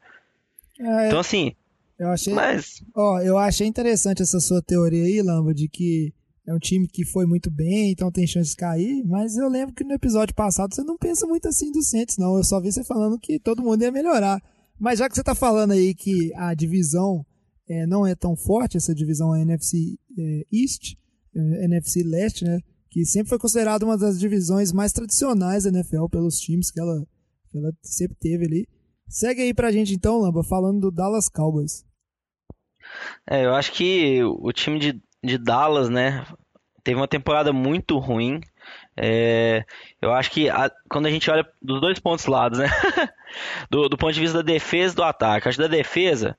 [0.79, 1.53] É, Então assim,
[1.99, 6.13] eu achei, mas ó, eu achei interessante essa sua teoria aí, Lamba, de que
[6.47, 9.75] é um time que foi muito bem, então tem chance de cair, mas eu lembro
[9.75, 12.37] que no episódio passado você não pensa muito assim do Saints, não.
[12.37, 14.41] Eu só vi você falando que todo mundo ia melhorar.
[14.79, 17.23] Mas já que você tá falando aí que a divisão
[17.69, 20.95] é, não é tão forte, essa divisão NFC é, East,
[21.36, 22.60] é, NFC Leste, né?
[22.89, 27.05] Que sempre foi considerada uma das divisões mais tradicionais da NFL pelos times que ela,
[27.51, 28.67] que ela sempre teve ali.
[29.08, 31.86] Segue aí pra gente então, Lamba, falando do Dallas Cowboys.
[33.29, 36.25] É, eu acho que o time de, de Dallas, né,
[36.84, 38.41] teve uma temporada muito ruim.
[38.97, 39.63] É,
[40.01, 42.65] eu acho que a- quando a gente olha dos dois pontos lados, né,
[43.69, 46.36] do, do ponto de vista da defesa e do ataque, acho que da defesa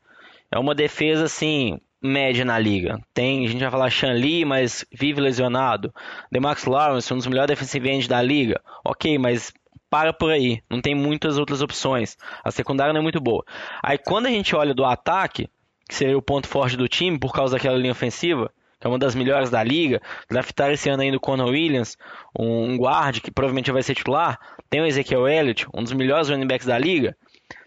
[0.51, 2.99] é uma defesa assim média na liga.
[3.13, 5.93] Tem, a gente vai falar Sean Lee, mas vive lesionado.
[6.33, 8.61] Demax Lawrence, um dos melhores defensive ends da liga.
[8.85, 9.53] Ok, mas
[9.91, 10.63] para por aí.
[10.71, 12.17] Não tem muitas outras opções.
[12.45, 13.45] A secundária não é muito boa.
[13.83, 15.49] Aí quando a gente olha do ataque,
[15.89, 18.99] que seria o ponto forte do time por causa daquela linha ofensiva, que é uma
[18.99, 20.01] das melhores da liga.
[20.31, 21.99] Draftar esse ano ainda o Conor Williams,
[22.39, 24.39] um guard que provavelmente vai ser titular.
[24.71, 27.15] Tem o Ezekiel Elliott, um dos melhores running backs da liga.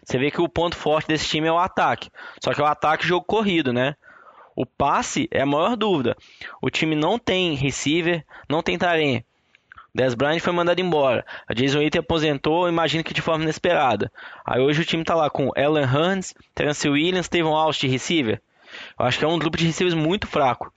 [0.04, 2.10] Você vê que o ponto forte desse time é o ataque.
[2.42, 3.96] Só que é o ataque jogo corrido, né?
[4.56, 6.16] O passe é a maior dúvida.
[6.62, 9.24] O time não tem receiver, não tem tarém.
[9.94, 11.24] Dez Bryant foi mandado embora.
[11.48, 14.10] A Jason Witten aposentou, imagino que de forma inesperada.
[14.44, 18.42] Aí hoje o time tá lá com Alan Hurns, Terence Williams, Tevon Austin de receiver.
[18.98, 20.72] Eu acho que é um grupo de receivers muito fraco.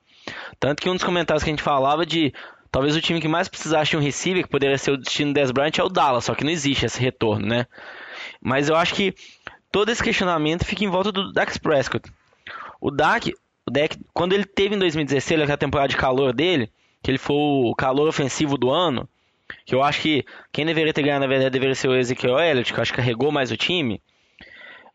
[0.59, 2.31] Tanto que um dos comentários que a gente falava de
[2.71, 5.35] talvez o time que mais precisasse de um receiver, que poderia ser o destino do
[5.35, 7.65] Dez Bryant, é o Dallas, só que não existe esse retorno, né?
[8.47, 9.13] Mas eu acho que
[9.69, 12.09] todo esse questionamento fica em volta do Dak Prescott.
[12.79, 16.71] O Dak, o Dak, quando ele teve em 2016, aquela temporada de calor dele,
[17.03, 19.05] que ele foi o calor ofensivo do ano,
[19.65, 22.71] que eu acho que quem deveria ter ganhado, na verdade, deveria ser o Ezekiel Elliott,
[22.71, 24.01] que eu acho que carregou mais o time.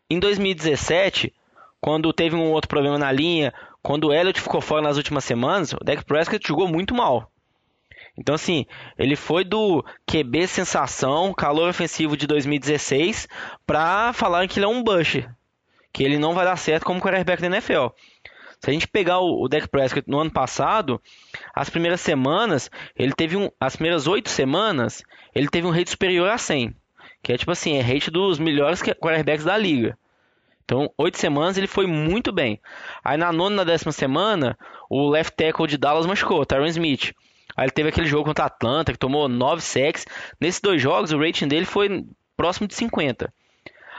[0.09, 1.31] Em 2017,
[1.79, 5.73] quando teve um outro problema na linha, quando o Elliott ficou fora nas últimas semanas,
[5.73, 7.31] o Dak Prescott jogou muito mal.
[8.17, 8.65] Então, assim,
[8.97, 13.27] ele foi do QB sensação, calor ofensivo de 2016,
[13.65, 15.27] pra falar que ele é um bush,
[15.91, 17.87] que ele não vai dar certo como quarterback da NFL.
[18.63, 21.01] Se a gente pegar o, Dak Prescott no ano passado,
[21.53, 25.03] as primeiras semanas, ele teve um, as primeiras oito semanas,
[25.35, 26.73] ele teve um rate superior a 100,
[27.21, 29.97] que é tipo assim, é rate dos melhores quarterbacks da liga.
[30.63, 32.61] Então, oito semanas ele foi muito bem.
[33.03, 34.57] Aí na nona na décima semana,
[34.89, 37.11] o left tackle de Dallas machucou, Tyron Smith.
[37.55, 40.05] Aí ele teve aquele jogo contra a Atlanta, que tomou 9 sacks.
[40.39, 43.31] Nesses dois jogos, o rating dele foi próximo de 50.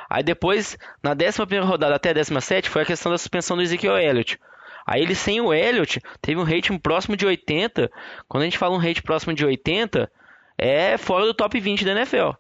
[0.09, 3.97] Aí depois, na 11 rodada até a 17, foi a questão da suspensão do Ezekiel
[3.97, 4.39] Elliott.
[4.87, 7.91] Aí ele sem o Elliott teve um rating próximo de 80.
[8.29, 10.11] Quando a gente fala um rate próximo de 80,
[10.59, 12.33] é fora do top 20 da NFL.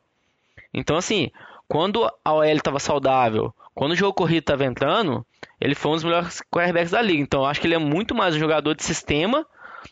[0.72, 1.30] Então assim,
[1.66, 5.26] quando a OL estava saudável, quando o jogo corrido estava entrando,
[5.60, 7.22] ele foi um dos melhores quarterbacks da liga.
[7.22, 9.46] Então acho que ele é muito mais um jogador de sistema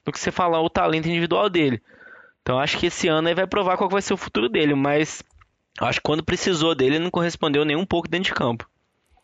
[0.04, 1.80] do que você falar o talento individual dele.
[2.40, 5.22] Então acho que esse ano aí vai provar qual vai ser o futuro dele, mas
[5.80, 8.68] acho que quando precisou dele, ele não correspondeu nem um pouco dentro de campo.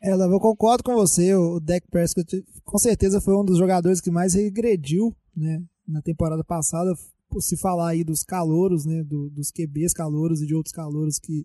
[0.02, 1.34] É, eu concordo com você.
[1.34, 6.44] O Dak Prescott com certeza foi um dos jogadores que mais regrediu né, na temporada
[6.44, 6.94] passada.
[7.28, 11.18] Por se falar aí dos calouros, né, do, dos QBs calouros e de outros calouros
[11.18, 11.44] que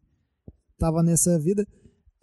[0.72, 1.68] estavam nessa vida.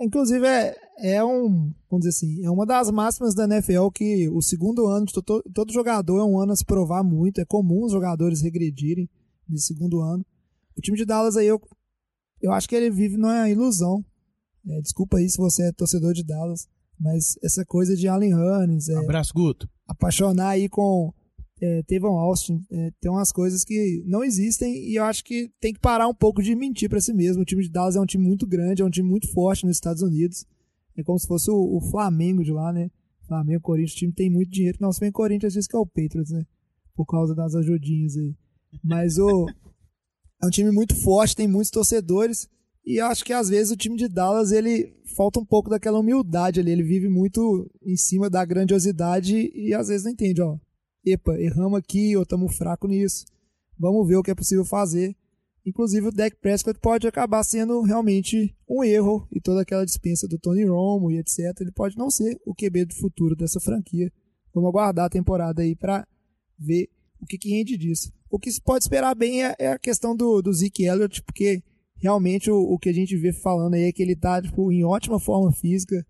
[0.00, 4.40] Inclusive, é, é um, vamos dizer assim, é uma das máximas da NFL que o
[4.40, 7.40] segundo ano de todo, todo jogador é um ano a se provar muito.
[7.40, 9.08] É comum os jogadores regredirem
[9.48, 10.24] nesse segundo ano.
[10.76, 11.60] O time de Dallas aí, eu,
[12.40, 14.02] eu acho que ele vive numa ilusão.
[14.66, 16.66] É, desculpa aí se você é torcedor de Dallas,
[16.98, 18.88] mas essa coisa de Allen Hurns.
[18.88, 19.68] É, Abraço, Guto.
[19.86, 21.12] Apaixonar aí com
[21.60, 22.64] é, Tevon Austin.
[22.70, 26.14] É, tem umas coisas que não existem e eu acho que tem que parar um
[26.14, 27.42] pouco de mentir para si mesmo.
[27.42, 29.76] O time de Dallas é um time muito grande, é um time muito forte nos
[29.76, 30.46] Estados Unidos.
[30.96, 32.90] É como se fosse o, o Flamengo de lá, né?
[33.26, 34.78] Flamengo, Corinthians, o time tem muito dinheiro.
[34.80, 36.44] Não, se bem Corinthians diz que é o Patriots, né?
[36.94, 38.34] Por causa das ajudinhas aí.
[38.82, 39.46] Mas o
[40.42, 42.48] é um time muito forte, tem muitos torcedores.
[42.84, 46.60] E acho que às vezes o time de Dallas ele falta um pouco daquela humildade
[46.60, 46.70] ali.
[46.70, 50.58] Ele vive muito em cima da grandiosidade e às vezes não entende, ó.
[51.04, 53.24] Epa, erramos aqui ou estamos fraco nisso.
[53.78, 55.16] Vamos ver o que é possível fazer.
[55.64, 60.38] Inclusive o Dak Prescott pode acabar sendo realmente um erro e toda aquela dispensa do
[60.38, 61.38] Tony Romo e etc.
[61.60, 64.10] Ele pode não ser o QB do futuro dessa franquia.
[64.54, 66.06] Vamos aguardar a temporada aí para
[66.58, 66.88] ver
[67.20, 68.12] o que, que rende disso.
[68.30, 71.62] O que se pode esperar bem é, é a questão do, do Zeke Elliott, porque
[71.96, 74.84] realmente o, o, que a gente vê falando aí é que ele tá tipo, em
[74.84, 76.04] ótima forma física,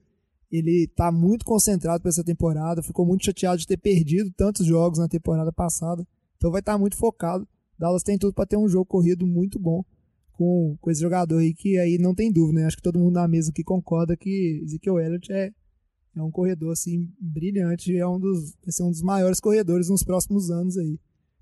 [0.50, 4.98] ele tá muito concentrado para essa temporada, ficou muito chateado de ter perdido tantos jogos
[4.98, 7.46] na temporada passada, então vai estar tá muito focado.
[7.78, 9.84] Dallas tem tudo para ter um jogo corrido muito bom
[10.32, 12.66] com, com esse jogador aí que aí não tem dúvida, né?
[12.66, 15.52] Acho que todo mundo na mesa aqui concorda que Ezekiel Elliott é,
[16.16, 20.02] é um corredor assim brilhante, é um dos vai ser um dos maiores corredores nos
[20.02, 20.98] próximos anos aí.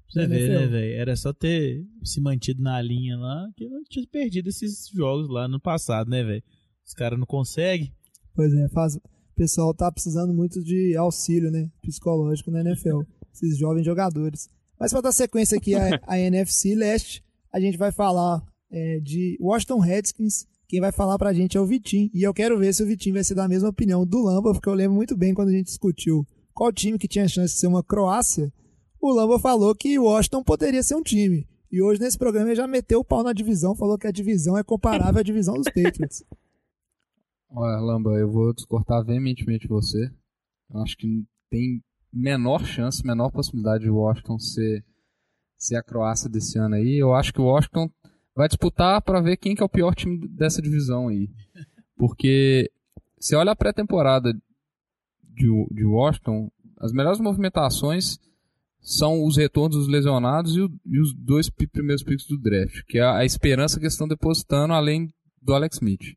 [0.08, 0.94] Você vê, né, velho?
[0.94, 5.46] Era só ter se mantido na linha lá, que não tinha perdido esses jogos lá
[5.46, 6.42] no passado, né, velho?
[6.84, 7.92] Os caras não conseguem.
[8.38, 8.94] Pois é, faz...
[8.94, 9.00] o
[9.34, 11.68] pessoal tá precisando muito de auxílio, né?
[11.82, 13.00] Psicológico na NFL.
[13.34, 14.48] esses jovens jogadores.
[14.78, 19.36] Mas para dar sequência aqui a, a NFC Leste, a gente vai falar é, de
[19.40, 20.46] Washington Redskins.
[20.68, 22.08] Quem vai falar pra gente é o Vitinho.
[22.14, 24.68] E eu quero ver se o Vitinho vai ser da mesma opinião do Lamba, porque
[24.68, 26.24] eu lembro muito bem quando a gente discutiu
[26.54, 28.52] qual time que tinha chance de ser uma Croácia
[29.00, 31.46] o Lamba falou que o Washington poderia ser um time.
[31.70, 34.56] E hoje nesse programa ele já meteu o pau na divisão, falou que a divisão
[34.56, 36.24] é comparável à divisão dos Patriots.
[37.50, 40.10] Olha, Lamba, eu vou descortar veementemente você.
[40.70, 41.82] Eu acho que tem
[42.12, 44.84] menor chance, menor possibilidade de Washington ser,
[45.56, 46.96] ser a Croácia desse ano aí.
[46.96, 47.90] Eu acho que o Washington
[48.34, 51.30] vai disputar para ver quem que é o pior time dessa divisão aí.
[51.96, 52.70] Porque
[53.18, 54.32] se olha a pré-temporada
[55.22, 58.18] de, de Washington, as melhores movimentações
[58.80, 62.98] são os retornos dos lesionados e, o, e os dois primeiros picks do draft, que
[62.98, 66.14] é a esperança que eles estão depositando além do Alex Smith.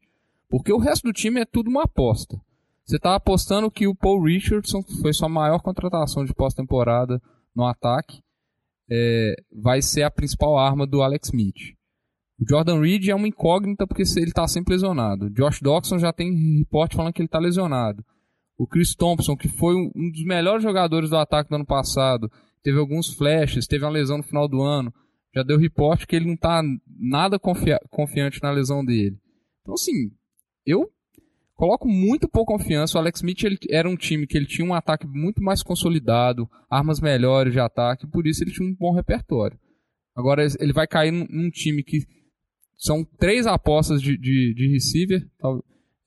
[0.52, 2.38] Porque o resto do time é tudo uma aposta.
[2.84, 7.22] Você está apostando que o Paul Richardson, que foi sua maior contratação de pós-temporada
[7.56, 8.22] no ataque,
[8.90, 11.74] é, vai ser a principal arma do Alex Smith.
[12.38, 15.28] O Jordan Reed é uma incógnita porque ele está sempre lesionado.
[15.28, 18.04] O Josh Doxson já tem reporte falando que ele está lesionado.
[18.58, 22.30] O Chris Thompson, que foi um dos melhores jogadores do ataque do ano passado,
[22.62, 24.94] teve alguns flashes, teve uma lesão no final do ano,
[25.34, 26.62] já deu reporte que ele não está
[27.00, 29.18] nada confia confiante na lesão dele.
[29.62, 30.12] Então, assim,
[30.66, 30.90] eu
[31.56, 32.98] coloco muito pouca confiança.
[32.98, 36.50] O Alex Smith ele, era um time que ele tinha um ataque muito mais consolidado,
[36.70, 39.60] armas melhores de ataque, por isso ele tinha um bom repertório.
[40.16, 42.06] Agora ele vai cair num, num time que
[42.78, 45.24] são três apostas de, de, de receiver,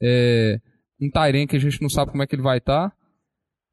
[0.03, 0.61] é,
[1.01, 2.91] um Tyren que a gente não sabe como é que ele vai estar.
[2.91, 2.97] Tá,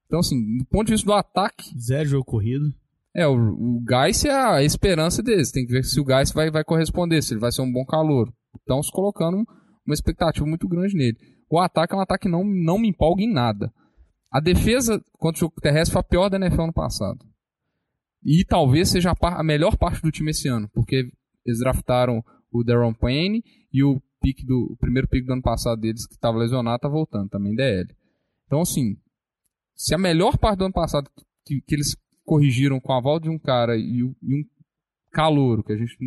[0.05, 1.71] então, assim, do ponto de vista do ataque.
[1.79, 2.73] Zero jogo corrido.
[3.15, 5.51] É, o, o Geis é a esperança deles.
[5.51, 7.85] Tem que ver se o Geis vai, vai corresponder, se ele vai ser um bom
[7.85, 8.31] calor.
[8.59, 9.45] Estão se colocando
[9.85, 11.17] uma expectativa muito grande nele.
[11.49, 13.73] O ataque é um ataque que não, não me empolga em nada.
[14.31, 17.19] A defesa contra o jogo terrestre foi a pior da NFL no passado.
[18.23, 21.11] E talvez seja a, a melhor parte do time esse ano, porque
[21.45, 25.81] eles draftaram o Deron Payne e o, pick do, o primeiro pick do ano passado
[25.81, 27.89] deles, que estava lesionado, está voltando, também DL.
[28.45, 28.95] Então, assim,
[29.75, 31.09] se a melhor parte do ano passado
[31.45, 34.45] que, que eles corrigiram com a volta de um cara e, e um
[35.11, 35.97] calouro, que a gente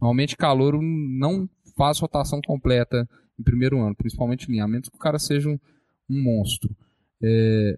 [0.00, 3.08] normalmente calouro não faz rotação completa
[3.38, 5.58] em primeiro ano, principalmente em linha, a menos que o cara seja um,
[6.08, 6.74] um monstro.
[7.22, 7.76] É,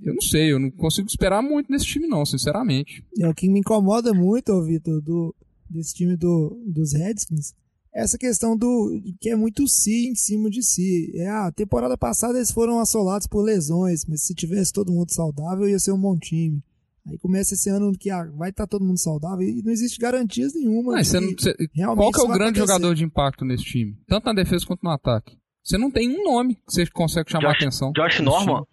[0.00, 3.04] eu não sei, eu não consigo esperar muito nesse time, não, sinceramente.
[3.18, 5.34] É o que me incomoda muito, Vitor, do,
[5.68, 7.54] desse time do, dos Redskins,
[7.96, 11.10] essa questão do que é muito si em cima de si.
[11.14, 15.66] É, a temporada passada eles foram assolados por lesões, mas se tivesse todo mundo saudável,
[15.66, 16.62] ia ser um bom time.
[17.08, 20.54] Aí começa esse ano que ah, vai estar todo mundo saudável e não existe garantias
[20.54, 20.92] nenhuma.
[20.92, 22.66] Mas você não- que você- realmente qual que é o grande acontecer.
[22.66, 23.96] jogador de impacto nesse time?
[24.08, 25.38] Tanto na defesa quanto no ataque.
[25.62, 27.92] Você não tem um nome que você consegue chamar Josh- atenção.
[27.92, 28.64] Josh Norman?
[28.64, 28.66] time.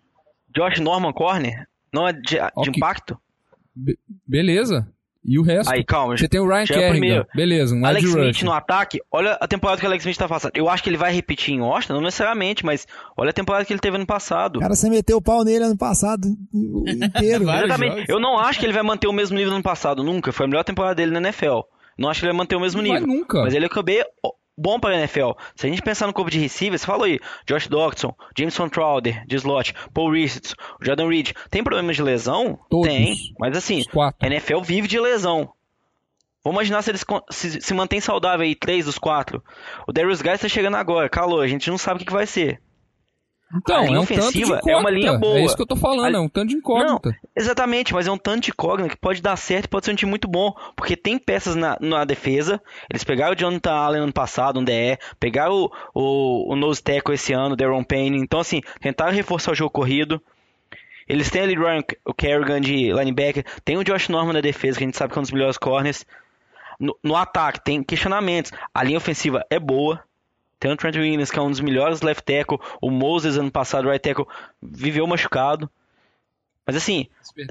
[0.69, 1.67] Josh Norman Corner?
[1.93, 3.17] Não é de, de impacto?
[3.75, 4.87] Be- beleza.
[5.25, 5.71] E o resto?
[5.71, 6.17] Aí, calma.
[6.17, 6.89] Você tem o Ryan é Kerrigan.
[6.89, 7.27] primeiro.
[7.33, 10.51] Beleza, um Alex Smith no ataque, olha a temporada que o Alex Smith tá passando.
[10.55, 13.71] Eu acho que ele vai repetir em Austin, não necessariamente, mas olha a temporada que
[13.71, 14.57] ele teve ano passado.
[14.57, 17.43] O cara, você meteu o pau nele ano passado inteiro.
[17.49, 18.09] Exatamente.
[18.09, 20.31] Eu não acho que ele vai manter o mesmo nível do ano passado, nunca.
[20.31, 21.61] Foi a melhor temporada dele na NFL.
[21.97, 23.15] Não acho que ele vai manter o mesmo Não vai nível.
[23.15, 23.41] nunca.
[23.43, 24.03] Mas ele é QB
[24.57, 25.31] bom para a NFL.
[25.55, 29.25] Se a gente pensar no corpo de receivers, você falou aí, Josh Doctson, Jameson Crowder,
[29.25, 31.31] de slot, Paul Richards, Jordan Reed.
[31.49, 32.59] Tem problemas de lesão?
[32.69, 32.87] Todos.
[32.87, 33.15] Tem.
[33.39, 33.83] Mas assim,
[34.19, 35.51] a NFL vive de lesão.
[36.43, 39.41] Vamos imaginar se eles se, se mantém saudável aí, três dos quatro.
[39.87, 42.27] O Darius Guys tá chegando agora, calor, a gente não sabe o que, que vai
[42.27, 42.61] ser.
[43.55, 44.71] Então, a linha é um tanto de incógnita.
[44.71, 45.37] é uma linha boa.
[45.39, 47.15] É isso que eu tô falando, A- é um tanto de incógnita.
[47.35, 49.95] Exatamente, mas é um tanto de incógnita que pode dar certo e pode ser um
[49.95, 50.53] time muito bom.
[50.75, 52.61] Porque tem peças na, na defesa.
[52.89, 54.97] Eles pegaram o Jonathan Allen ano passado, um DE.
[55.19, 58.17] Pegaram o, o, o nose tackle esse ano, o Deron Payne.
[58.17, 60.21] Então, assim, tentaram reforçar o jogo corrido.
[61.07, 63.43] Eles têm ali o Ryan- o Kerrigan de linebacker.
[63.65, 65.57] Tem o Josh Norman na defesa, que a gente sabe que é um dos melhores
[65.57, 66.05] corners.
[66.79, 68.51] No, no ataque, tem questionamentos.
[68.73, 70.01] A linha ofensiva é boa.
[70.63, 72.57] Tem o Trent Williams, que é um dos melhores left tackle.
[72.81, 74.25] O Moses, ano passado, right tackle,
[74.61, 75.69] viveu machucado.
[76.65, 77.07] Mas assim,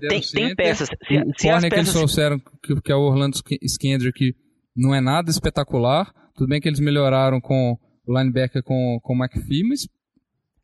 [0.09, 0.88] tem, tem peças.
[0.88, 1.92] Se, o se corner que eles peças.
[1.92, 4.35] trouxeram, que, que é o Orlando Sk- Skandrick, que
[4.75, 6.11] não é nada espetacular.
[6.35, 9.87] Tudo bem que eles melhoraram com o linebacker com, com o McPhee, mas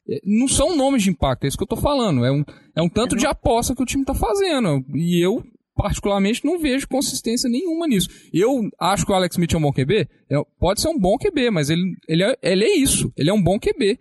[0.08, 2.24] é, não são nomes de impacto, é isso que eu tô falando.
[2.24, 2.42] É um,
[2.74, 4.82] é um tanto de aposta que o time tá fazendo.
[4.94, 5.44] E eu,
[5.78, 8.08] particularmente, não vejo consistência nenhuma nisso.
[8.34, 10.08] Eu acho que o Alex Smith é um bom QB.
[10.30, 13.12] É- pode ser um bom QB, mas ele, ele, é, ele é isso.
[13.16, 13.96] Ele é um bom QB.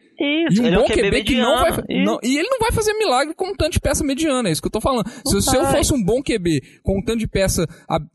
[0.49, 1.71] Isso, E um ele é bom um QB QB que não vai.
[2.03, 4.61] não- e ele não vai fazer milagre com um tanto de peça mediana, é isso
[4.61, 5.07] que eu tô falando.
[5.25, 8.07] Se, se eu fosse um bom QB com um tanto de peça ab-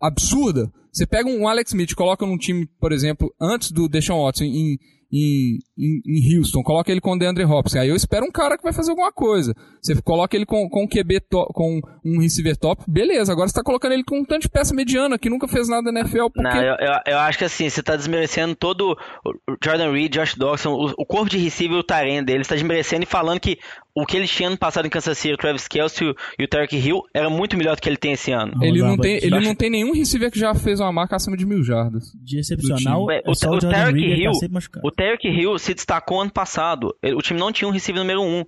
[0.00, 4.44] absurda, você pega um Alex Smith, coloca num time, por exemplo, antes do Deshaun Watson
[4.44, 4.78] em,
[5.12, 7.76] em, em, em Houston, coloca ele com o DeAndre Hopkins.
[7.76, 9.54] Aí eu espero um cara que vai fazer alguma coisa.
[9.80, 13.32] Você coloca ele com, com um QB com um receiver top, beleza.
[13.32, 15.92] Agora você tá colocando ele com um tanto de peça mediana que nunca fez nada
[15.92, 16.42] na NFL, porque.
[16.42, 20.34] Não, eu, eu, eu acho que assim, você tá desmerecendo todo o Jordan Reed, Josh
[20.34, 23.40] Dawson, o, o corpo de receiver e o Taren dele, você tá desmerecendo e falando
[23.40, 23.58] que
[23.96, 26.48] o que ele tinha ano passado em Kansas City, o Travis Kelce e o, o
[26.48, 28.52] Tarek Hill, era muito melhor do que ele tem esse ano.
[28.62, 31.46] Ele não, tem, ele não tem nenhum receiver que já fez uma marca acima de
[31.46, 32.12] mil jardas.
[32.14, 36.20] De excepcional, é o, o Jordan Tarek que Hill, tá o Tarek Hill se destacou
[36.20, 36.94] ano passado.
[37.02, 38.44] O time não tinha um receiver número um.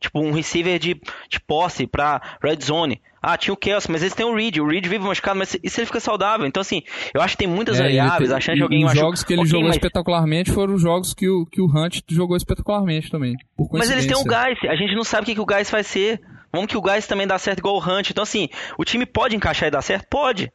[0.00, 3.00] Tipo, um receiver de, de posse pra red zone.
[3.26, 4.58] Ah, tinha o Kelsey, mas eles têm o Reed.
[4.58, 6.46] O Reed vive machucado, mas e se ele fica saudável?
[6.46, 6.82] Então, assim,
[7.14, 8.28] eu acho que tem muitas É, variáveis.
[8.28, 9.04] tem- A chance e de alguém os machucar.
[9.04, 12.00] jogos que ele Ok, jogou mas- espetacularmente foram os jogos que o, que o Hunt
[12.10, 13.34] jogou espetacularmente também.
[13.72, 14.22] Mas eles têm o.
[14.24, 16.20] Guys, a gente não sabe o que, que o Guys vai ser.
[16.52, 18.10] Vamos que o Guys também dá certo igual o Hunt.
[18.10, 20.06] Então, assim, o time pode encaixar e dar certo?
[20.08, 20.52] Pode.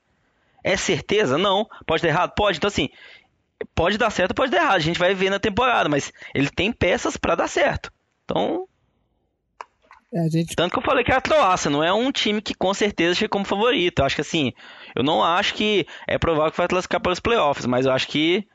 [0.63, 1.37] É certeza?
[1.37, 1.65] Não.
[1.87, 2.33] Pode dar errado?
[2.35, 2.57] Pode.
[2.57, 2.87] Então, assim,
[3.75, 4.75] pode dar certo, pode dar errado.
[4.75, 7.91] A gente vai ver na temporada, mas ele tem peças pra dar certo.
[8.25, 8.65] Então,
[10.29, 12.73] gente tanto que eu falei que é a Croácia, não é um time que com
[12.73, 13.99] certeza chega como favorito.
[13.99, 14.51] Eu acho que assim,
[14.95, 18.07] eu não acho que é provável que vai classificar para os playoffs, mas eu acho
[18.07, 18.45] que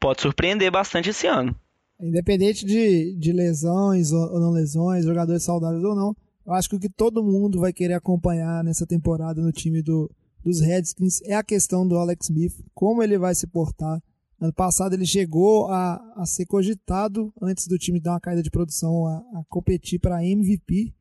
[0.00, 1.54] pode surpreender bastante esse ano.
[2.00, 6.76] Independente de, de lesões ou ou não lesões, jogadores saudáveis ou não, eu acho que
[6.76, 10.10] o que todo mundo vai querer acompanhar nessa temporada no time do,
[10.42, 14.02] dos Redskins é a questão do Alex Smith, como ele vai se portar.
[14.40, 18.50] Ano passado ele chegou a, a ser cogitado, antes do time dar uma caída de
[18.50, 20.92] produção, a, a competir para MVP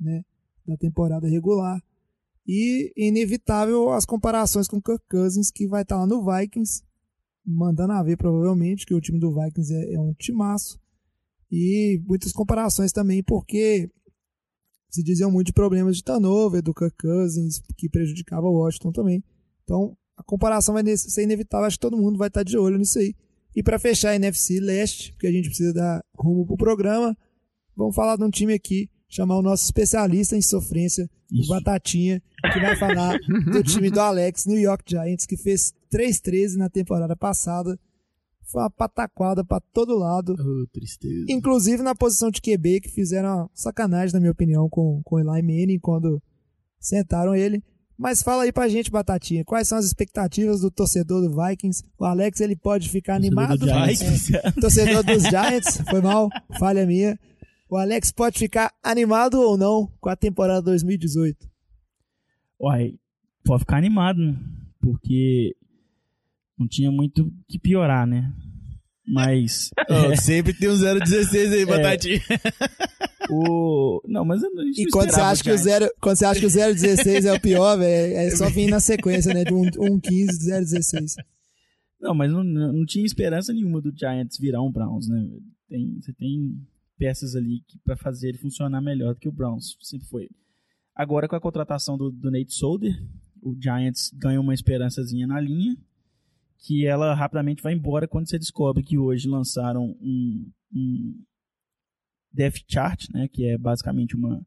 [0.00, 0.24] né,
[0.66, 1.82] da temporada regular.
[2.46, 6.82] E inevitável as comparações com Kirk Cousins, que vai estar lá no Vikings,
[7.44, 10.80] mandando a ver provavelmente que o time do Vikings é, é um timaço.
[11.50, 13.90] E muitas comparações também, porque
[14.90, 19.24] se diziam muito de problemas de turnover do Kirk Cousins, que prejudicava o Washington também.
[19.64, 22.98] Então, a comparação vai ser inevitável, acho que todo mundo vai estar de olho nisso
[22.98, 23.14] aí.
[23.54, 27.16] E para fechar a NFC Leste, porque a gente precisa dar rumo pro programa,
[27.76, 31.48] vamos falar de um time aqui, chamar o nosso especialista em sofrência, o Isso.
[31.48, 33.18] Batatinha, que vai falar
[33.52, 37.78] do time do Alex, New York Giants, que fez 3-13 na temporada passada.
[38.44, 40.36] Foi uma pataquada para todo lado.
[40.38, 41.26] Oh, tristeza.
[41.28, 45.18] Inclusive na posição de QB, que fizeram uma sacanagem, na minha opinião, com, com o
[45.18, 46.22] Eli Manning quando
[46.78, 47.62] sentaram ele.
[47.98, 51.82] Mas fala aí pra gente, Batatinha, quais são as expectativas do torcedor do Vikings?
[51.98, 53.58] O Alex, ele pode ficar Torcedor animado?
[53.58, 53.70] do.
[53.70, 56.28] É, torcedor dos Giants, foi mal,
[56.58, 57.18] falha minha.
[57.68, 61.48] O Alex pode ficar animado ou não com a temporada 2018?
[62.60, 62.94] Uai,
[63.44, 64.38] pode ficar animado, né?
[64.80, 65.56] Porque
[66.56, 68.32] não tinha muito o que piorar, né?
[69.06, 69.70] Mas.
[69.88, 72.20] É, Sempre tem um 016 aí, Batatinha.
[73.30, 74.00] o...
[74.06, 76.40] Não, mas a gente E não quando você, acha que o zero, quando você acha
[76.40, 79.44] que o 016 é o pior, velho, é só vir na sequência, né?
[79.44, 81.16] De um, um 15, 016.
[82.00, 85.24] Não, mas não, não não tinha esperança nenhuma do Giants virar um Browns, né?
[85.68, 86.66] Tem, você tem
[86.98, 90.30] peças ali para fazer ele funcionar melhor do que o Browns sempre foi.
[90.94, 92.94] Agora com a contratação do, do Nate Solder,
[93.42, 95.76] o Giants ganha uma esperançazinha na linha,
[96.58, 101.22] que ela rapidamente vai embora quando você descobre que hoje lançaram um, um
[102.32, 103.28] depth chart, né?
[103.28, 104.44] Que é basicamente uma,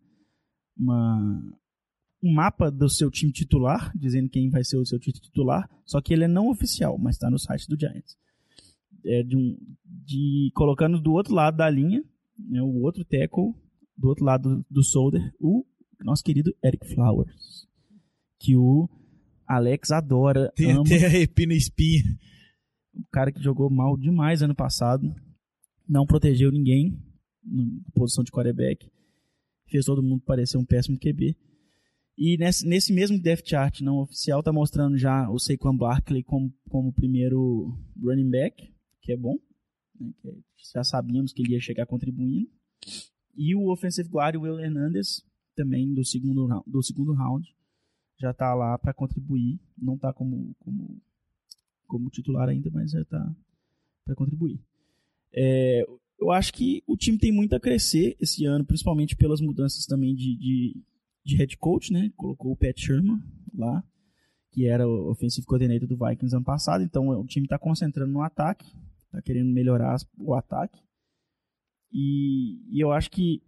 [0.76, 1.60] uma
[2.22, 6.02] um mapa do seu time titular, dizendo quem vai ser o seu time titular, só
[6.02, 8.18] que ele é não oficial, mas está no site do Giants.
[9.06, 12.04] É de, um, de colocando do outro lado da linha,
[12.48, 13.54] né, o outro tackle,
[13.98, 15.66] do outro lado do solder, o
[16.02, 17.68] nosso querido Eric Flowers,
[18.40, 18.90] que o
[19.46, 22.04] Alex adora, Tem ama, até arrepio na espinha.
[22.96, 25.14] um cara que jogou mal demais ano passado,
[25.88, 26.98] não protegeu ninguém
[27.44, 28.90] na posição de quarterback,
[29.68, 31.36] fez todo mundo parecer um péssimo QB.
[32.18, 36.54] E nesse, nesse mesmo depth chart não oficial tá mostrando já o Saquon Barkley como,
[36.70, 38.72] como primeiro running back,
[39.02, 39.36] que é bom,
[40.00, 42.50] né, que já sabíamos que ele ia chegar contribuindo.
[43.36, 45.24] E o offensive guard, Will Hernandez,
[45.56, 47.48] também do segundo, rou- do segundo round,
[48.20, 51.02] já tá lá para contribuir, não tá como, como
[51.88, 53.36] como titular ainda, mas já está
[54.06, 54.60] para contribuir.
[55.34, 55.84] É,
[56.20, 60.14] eu acho que o time tem muito a crescer esse ano, principalmente pelas mudanças também
[60.14, 60.84] de, de,
[61.26, 62.12] de head coach, né?
[62.16, 63.20] Colocou o Pat Sherman
[63.56, 63.84] lá,
[64.52, 68.22] que era o offensive coordinator do Vikings ano passado, então o time está concentrando no
[68.22, 68.66] ataque,
[69.10, 70.80] está querendo melhorar o ataque.
[71.92, 73.42] E, e eu acho que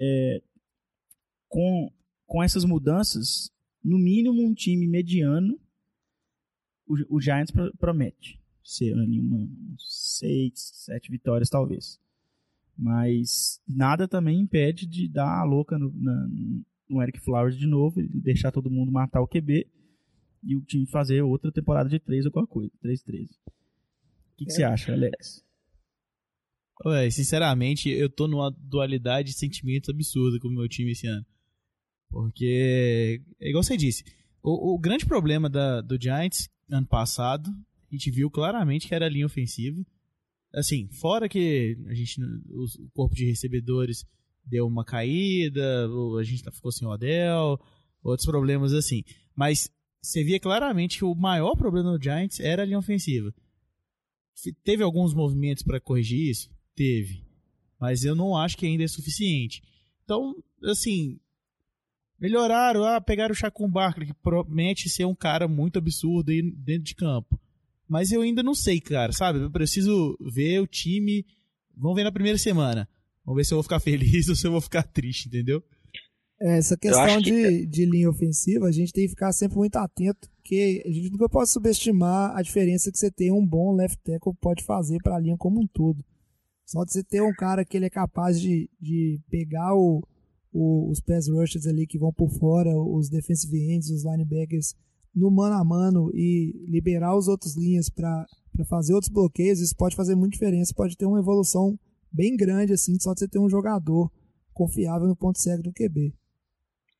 [0.00, 0.42] é,
[1.48, 1.92] com,
[2.26, 3.50] com essas mudanças,
[3.82, 5.58] no mínimo um time mediano
[6.86, 9.48] o, o Giants pro- promete ser ali uma
[9.78, 12.00] seis, sete vitórias talvez.
[12.78, 16.28] Mas nada também impede de dar a louca no, na-
[16.88, 19.68] no Eric Flowers de novo, deixar todo mundo matar o QB
[20.44, 23.30] e o time fazer outra temporada de 3 ou qualquer coisa, 3-13.
[24.44, 25.42] Que, que você acha, Alex?
[26.84, 31.24] Ué, sinceramente, eu tô numa dualidade de sentimentos absurda com o meu time esse ano.
[32.10, 34.04] Porque, é igual você disse,
[34.42, 39.06] o, o grande problema da, do Giants ano passado, a gente viu claramente que era
[39.06, 39.84] a linha ofensiva.
[40.54, 42.20] Assim, fora que a gente,
[42.50, 44.04] o corpo de recebedores
[44.44, 45.86] deu uma caída,
[46.18, 47.58] a gente tá- ficou sem o Odell,
[48.02, 49.04] outros problemas assim.
[49.34, 49.70] Mas
[50.02, 53.32] você via claramente que o maior problema do Giants era a linha ofensiva.
[54.64, 56.50] Teve alguns movimentos para corrigir isso?
[56.74, 57.24] Teve.
[57.78, 59.62] Mas eu não acho que ainda é suficiente.
[60.04, 61.18] Então, assim,
[62.18, 66.84] melhoraram, ah, pegaram o Chacon Barkley, que promete ser um cara muito absurdo aí dentro
[66.84, 67.40] de campo.
[67.88, 69.40] Mas eu ainda não sei, cara, sabe?
[69.40, 71.26] Eu preciso ver o time.
[71.76, 72.88] Vamos ver na primeira semana.
[73.24, 75.62] Vamos ver se eu vou ficar feliz ou se eu vou ficar triste, entendeu?
[76.44, 79.56] É, Essa questão acho que- de, de linha ofensiva, a gente tem que ficar sempre
[79.58, 83.72] muito atento, porque a gente nunca pode subestimar a diferença que você ter um bom
[83.74, 86.04] left tackle pode fazer para a linha como um todo.
[86.66, 90.02] Só de você ter um cara que ele é capaz de, de pegar o,
[90.52, 94.74] o- os pass rushers ali que vão por fora, os defensive ends, os linebackers
[95.14, 98.26] no mano a mano e liberar os outros linhas para
[98.66, 101.78] fazer outros bloqueios, isso pode fazer muita diferença, pode ter uma evolução
[102.10, 104.10] bem grande assim, só de você ter um jogador
[104.54, 106.14] confiável no ponto cego do QB.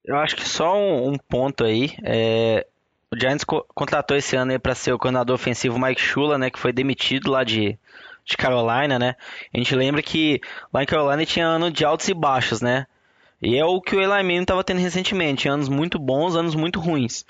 [0.04, 1.90] Eu acho que só um, um ponto aí.
[2.04, 2.66] é,
[3.12, 6.58] o Giants co- contratou esse ano para ser o coordenador ofensivo Mike Shula, né, que
[6.58, 7.78] foi demitido lá de,
[8.24, 9.16] de Carolina, né?
[9.54, 10.40] A gente lembra que
[10.72, 12.86] lá em Carolina tinha ano de altos e baixos, né?
[13.40, 16.80] E é o que o Eli Manning estava tendo recentemente, anos muito bons, anos muito
[16.80, 17.24] ruins.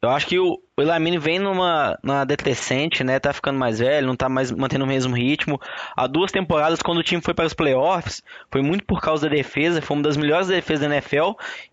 [0.00, 3.18] Eu acho que o, o Eli Manning vem numa, numa decrescente, né?
[3.18, 5.60] Tá ficando mais velho, não tá mais mantendo o mesmo ritmo.
[5.96, 9.34] Há duas temporadas, quando o time foi para os playoffs, foi muito por causa da
[9.34, 11.32] defesa, foi uma das melhores defesas da NFL.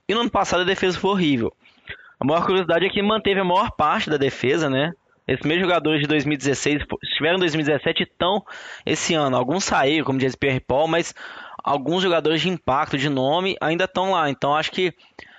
[0.10, 1.54] E no ano passado a defesa foi horrível.
[2.20, 4.92] A maior curiosidade é que manteve a maior parte da defesa, né?
[5.28, 8.44] Esses mesmos jogadores de 2016 pô, estiveram em 2017 e estão
[8.86, 9.38] esse ano.
[9.38, 11.14] Alguns saíram, como diz Pierre Paul, mas
[11.64, 14.30] alguns jogadores de impacto, de nome, ainda estão lá.
[14.32, 14.94] Então acho que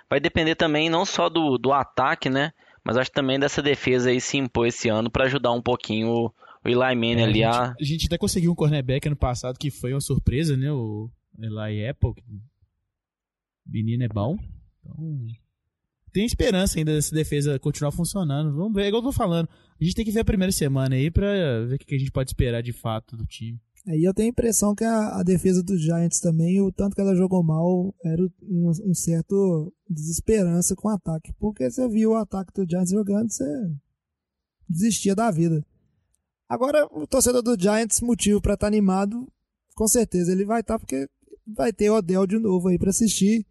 [0.09, 2.53] vai depender também não só do, do ataque, né?
[2.87, 6.33] Mas acho também dessa defesa aí se impor esse ano para ajudar um pouquinho o,
[6.65, 7.75] Eli Manning É, ali a, a.
[7.81, 10.71] gente, até conseguiu um cornerback ano passado que foi uma surpresa, né?
[10.71, 12.15] O Eli Apple.
[12.15, 14.39] que- O menino é bom.
[14.85, 15.27] Então,
[16.13, 18.55] tem esperança ainda dessa defesa continuar funcionando.
[18.57, 19.49] Vamos ver, é igual eu tô falando.
[19.81, 21.27] A gente tem que ver a primeira semana aí pra
[21.67, 23.61] ver o que a gente pode esperar de fato do time.
[23.89, 27.01] Aí eu tenho a impressão que a, a defesa dos Giants também, o tanto que
[27.01, 31.33] ela jogou mal, era um, um certo desesperança com o ataque.
[31.39, 33.45] Porque você viu o ataque do Giants jogando, você
[34.69, 35.65] desistia da vida.
[36.49, 39.31] Agora, o torcedor do Giants, motivo para estar tá animado,
[39.75, 41.09] com certeza ele vai estar, tá, porque
[41.47, 43.47] vai ter Odell de novo aí para assistir.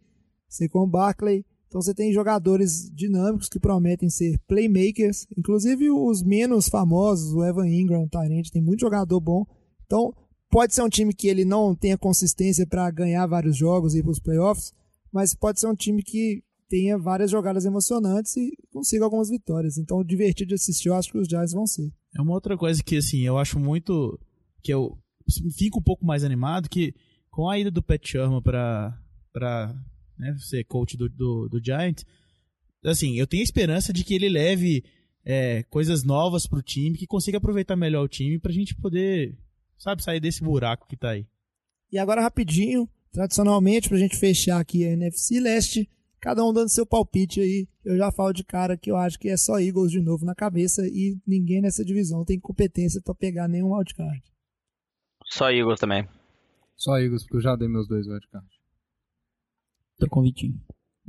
[0.48, 1.46] Sei com o Barkley.
[1.66, 7.68] Então você tem jogadores dinâmicos que prometem ser playmakers, inclusive os menos famosos, o Evan
[7.68, 9.44] Ingram, o Tyrant, tem muito jogador bom.
[9.84, 10.14] Então
[10.56, 14.02] pode ser um time que ele não tenha consistência para ganhar vários jogos e ir
[14.02, 14.72] para os playoffs,
[15.12, 19.76] mas pode ser um time que tenha várias jogadas emocionantes e consiga algumas vitórias.
[19.76, 21.92] Então, divertido de assistir, eu acho que os Giants vão ser.
[22.16, 24.18] É uma outra coisa que, assim, eu acho muito.
[24.62, 24.96] que eu
[25.58, 26.94] fico um pouco mais animado, que
[27.30, 28.98] com a ida do Pat Sherman para
[30.18, 32.06] né, ser coach do, do, do Giants,
[32.82, 34.82] assim, eu tenho esperança de que ele leve
[35.22, 39.36] é, coisas novas pro time, que consiga aproveitar melhor o time pra gente poder,
[39.78, 41.26] sabe, sair desse buraco que tá aí.
[41.92, 45.88] E agora, rapidinho, tradicionalmente, pra gente fechar aqui a NFC Leste,
[46.20, 47.68] cada um dando seu palpite aí.
[47.84, 50.34] Eu já falo de cara que eu acho que é só Eagles de novo na
[50.34, 54.22] cabeça e ninguém nessa divisão tem competência para pegar nenhum wildcard.
[55.24, 56.08] Só Eagles também.
[56.76, 58.56] Só Eagles, porque eu já dei meus dois wildcards.
[59.98, 60.60] Tô com o Vitinho.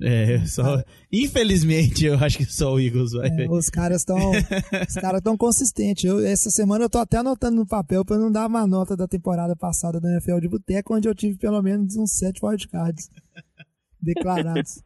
[0.02, 0.84] É, só.
[1.12, 3.30] Infelizmente, eu acho que só o Eagles vai.
[3.30, 4.18] É, os caras estão.
[4.88, 6.04] os caras tão consistentes.
[6.04, 9.08] Eu, essa semana eu tô até anotando no papel para não dar uma nota da
[9.08, 13.10] temporada passada da NFL de Boteco, onde eu tive pelo menos uns sete wildcards
[14.02, 14.84] declarados.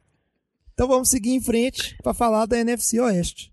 [0.73, 3.51] Então vamos seguir em frente para falar da NFC Oeste.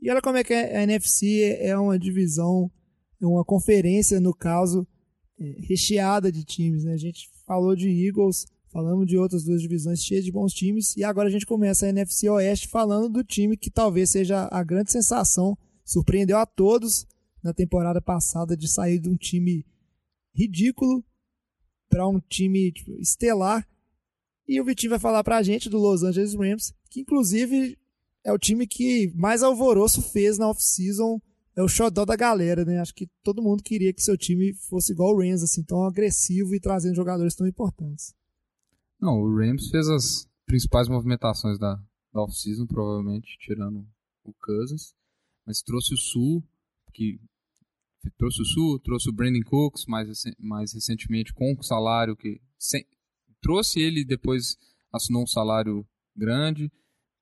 [0.00, 2.70] E olha como é que a NFC é uma divisão,
[3.20, 4.86] é uma conferência, no caso,
[5.40, 6.84] é, recheada de times.
[6.84, 6.92] Né?
[6.92, 11.04] A gente falou de Eagles, falamos de outras duas divisões cheias de bons times, e
[11.04, 14.90] agora a gente começa a NFC Oeste falando do time que talvez seja a grande
[14.90, 17.06] sensação, surpreendeu a todos
[17.42, 19.64] na temporada passada de sair de um time
[20.34, 21.04] ridículo
[21.88, 23.68] para um time tipo, estelar.
[24.48, 27.78] E o Vitinho vai falar para a gente do Los Angeles Rams, que inclusive
[28.24, 31.20] é o time que mais alvoroço fez na off-season
[31.56, 32.80] é o xodó da galera, né?
[32.80, 36.54] Acho que todo mundo queria que seu time fosse igual o Rams, assim, tão agressivo
[36.54, 38.14] e trazendo jogadores tão importantes.
[39.00, 41.74] Não, o Rams fez as principais movimentações da,
[42.12, 43.86] da off-season, provavelmente, tirando
[44.24, 44.94] o Cousins,
[45.46, 46.42] mas trouxe o Sul,
[46.92, 47.20] que
[48.18, 52.84] trouxe o Sul, trouxe o Brandon Cooks mais, mais recentemente com o salário que sem,
[53.40, 54.56] trouxe ele depois
[54.92, 55.86] assinou um salário
[56.16, 56.70] grande,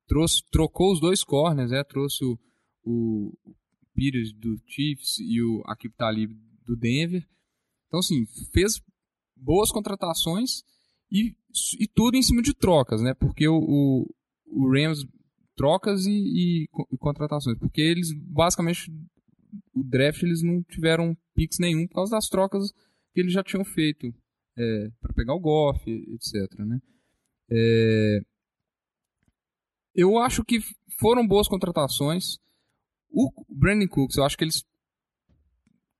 [0.07, 2.39] trouxe trocou os dois corners, é, trouxe o,
[2.85, 3.33] o
[3.95, 6.32] Peters do Chiefs e o Akib Talib
[6.64, 7.26] do Denver.
[7.86, 8.80] Então, assim, fez
[9.36, 10.62] boas contratações
[11.11, 11.34] e,
[11.78, 13.14] e tudo em cima de trocas, né?
[13.14, 14.14] Porque o, o,
[14.47, 15.07] o Rams
[15.57, 18.90] trocas e, e, e, contratações, porque eles basicamente
[19.74, 22.72] o draft eles não tiveram picks nenhum por causa das trocas
[23.12, 24.12] que eles já tinham feito
[24.57, 26.59] é, para pegar o Goff, etc.
[26.61, 26.80] Né?
[27.51, 28.20] É,
[29.95, 30.59] eu acho que
[30.99, 32.38] foram boas contratações.
[33.13, 34.65] O Brandon Cooks, eu acho que eles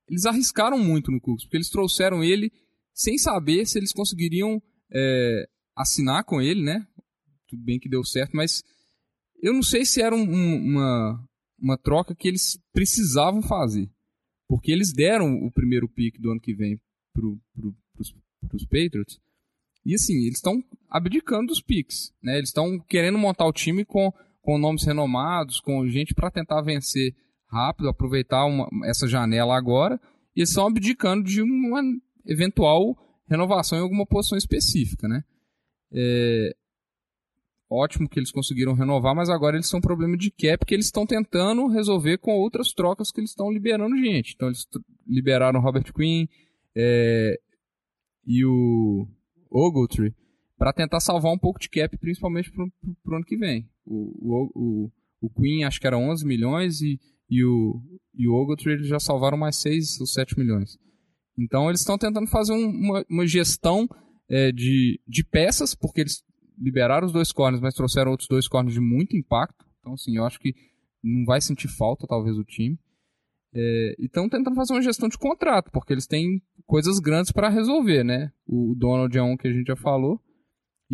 [0.09, 2.51] eles arriscaram muito no Cooks, porque eles trouxeram ele
[2.93, 4.61] sem saber se eles conseguiriam
[4.91, 6.85] é, assinar com ele, né?
[7.47, 8.63] Tudo bem que deu certo, mas
[9.41, 13.89] eu não sei se era um, uma, uma troca que eles precisavam fazer.
[14.47, 16.79] Porque eles deram o primeiro pick do ano que vem
[17.11, 17.75] pro, pro,
[18.69, 19.19] Patriots.
[19.85, 22.13] E assim, eles estão abdicando dos picks.
[22.21, 22.37] Né?
[22.37, 27.15] Eles estão querendo montar o time com com nomes renomados, com gente para tentar vencer
[27.47, 29.99] rápido, aproveitar uma, essa janela agora,
[30.35, 31.81] e eles estão abdicando de uma
[32.25, 32.95] eventual
[33.27, 35.23] renovação em alguma posição específica, né?
[35.91, 36.55] É,
[37.69, 40.87] ótimo que eles conseguiram renovar, mas agora eles são um problema de cap que eles
[40.87, 44.33] estão tentando resolver com outras trocas que eles estão liberando gente.
[44.35, 44.67] Então eles
[45.07, 46.27] liberaram Robert Quinn
[46.75, 47.39] é,
[48.25, 49.07] e o
[49.49, 50.13] Ogletree
[50.57, 53.69] para tentar salvar um pouco de cap, principalmente para o ano que vem.
[53.85, 57.81] O, o, o, o, Queen acho que era 11 milhões e, e o,
[58.13, 60.77] e o Ogletree eles já salvaram mais 6 ou 7 milhões.
[61.37, 63.87] Então eles estão tentando fazer um, uma, uma, gestão
[64.29, 66.23] é, de, de peças, porque eles
[66.57, 69.65] liberaram os dois corners, mas trouxeram outros dois corners de muito impacto.
[69.79, 70.53] Então, assim, eu acho que
[71.03, 72.79] não vai sentir falta, talvez, o time.
[73.53, 77.49] É, e estão tentando fazer uma gestão de contrato, porque eles têm coisas grandes para
[77.49, 78.31] resolver, né?
[78.47, 80.19] O Donald é um que a gente já falou.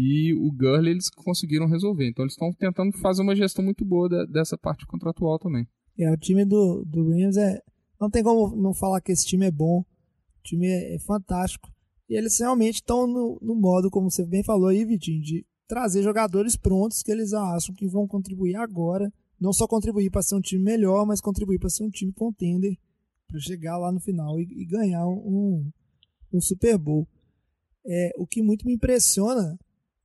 [0.02, 2.08] E o Gurley eles conseguiram resolver.
[2.08, 5.68] Então eles estão tentando fazer uma gestão muito boa de, dessa parte contratual também.
[5.98, 7.62] É, o time do, do Rams é.
[8.00, 9.82] Não tem como não falar que esse time é bom.
[9.82, 11.70] O time é, é fantástico.
[12.10, 16.02] E eles realmente estão no, no modo, como você bem falou aí, Vitinho, de trazer
[16.02, 19.12] jogadores prontos que eles acham que vão contribuir agora.
[19.38, 22.78] Não só contribuir para ser um time melhor, mas contribuir para ser um time contender
[23.28, 25.70] para chegar lá no final e, e ganhar um,
[26.34, 27.06] um Super Bowl.
[27.86, 29.60] É, o que muito me impressiona,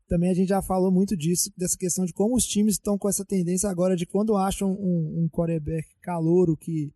[0.06, 3.08] também a gente já falou muito disso, dessa questão de como os times estão com
[3.08, 6.92] essa tendência agora de quando acham um, um quarterback calouro que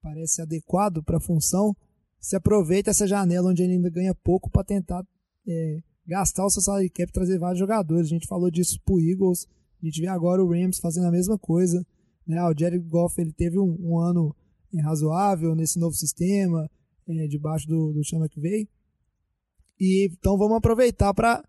[0.00, 1.74] parece adequado para a função,
[2.20, 5.04] se aproveita essa janela onde ele ainda ganha pouco para tentar
[5.46, 8.06] é, gastar o seu salary cap trazer vários jogadores.
[8.06, 9.48] A gente falou disso pro Eagles,
[9.82, 11.84] a gente vê agora o Rams fazendo a mesma coisa.
[12.26, 12.42] Né?
[12.44, 14.34] O Jerry Goff ele teve um, um ano
[14.82, 16.68] razoável nesse novo sistema,
[17.08, 18.68] é, debaixo do, do Sean McVay.
[19.80, 21.42] E, então vamos aproveitar para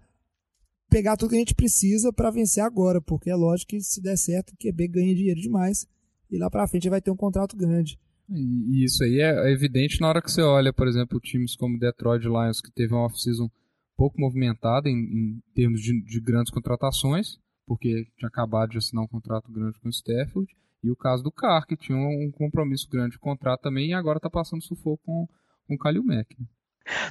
[0.95, 4.15] pegar tudo que a gente precisa para vencer agora, porque é lógico que se der
[4.15, 5.85] certo, o QB ganha dinheiro demais
[6.31, 7.99] e lá para frente vai ter um contrato grande.
[8.29, 12.23] E isso aí é evidente na hora que você olha, por exemplo, times como Detroit
[12.23, 13.49] Lions, que teve uma off-season
[13.97, 19.07] pouco movimentada em, em termos de, de, grandes contratações, porque tinha acabado de assinar um
[19.07, 20.47] contrato grande com o Stafford,
[20.81, 24.17] e o caso do Carr, que tinha um compromisso grande de contrato também, e agora
[24.17, 25.27] está passando sufoco com,
[25.67, 26.37] com o Kalil Mack.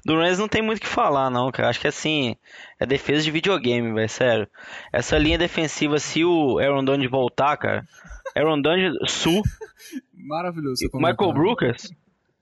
[0.05, 1.69] Do Rams não tem muito o que falar, não, cara.
[1.69, 2.37] Acho que assim,
[2.79, 4.49] é defesa de videogame, velho, sério.
[4.93, 7.85] Essa linha defensiva, se o Aaron Donald voltar, cara,
[8.37, 9.43] Aaron Donald, Su,
[10.15, 10.89] Maravilhoso.
[10.95, 11.93] Michael Brookers,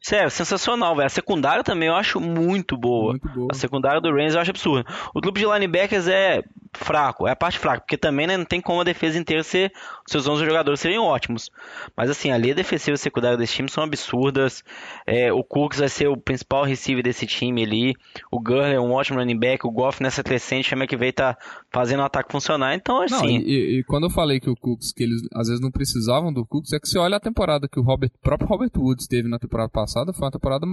[0.03, 1.07] Sério, sensacional, velho.
[1.07, 3.13] A secundária também eu acho muito boa.
[3.13, 3.49] Muito boa.
[3.53, 4.85] A secundária do Rams eu acho absurda.
[5.15, 6.43] O clube de linebackers é
[6.75, 9.73] fraco, é a parte fraca, porque também né, não tem como a defesa inteira ser,
[10.07, 11.51] seus 11 jogadores serem ótimos.
[11.97, 14.65] Mas assim, a linha defensiva e secundária desse time são absurdas.
[15.07, 17.95] É, o Cooks vai ser o principal receiver desse time ali.
[18.31, 19.67] O Gurley é um ótimo running back.
[19.67, 21.37] O Goff nessa crescente chama que veio tá
[21.71, 22.75] fazendo o ataque funcionar.
[22.75, 23.39] Então, assim.
[23.39, 26.33] Não, e, e, quando eu falei que o Cooks, que eles às vezes não precisavam
[26.33, 29.29] do Cooks, é que você olha a temporada que o Robert, próprio Robert Woods teve
[29.29, 30.67] na temporada passada, foi uma temporada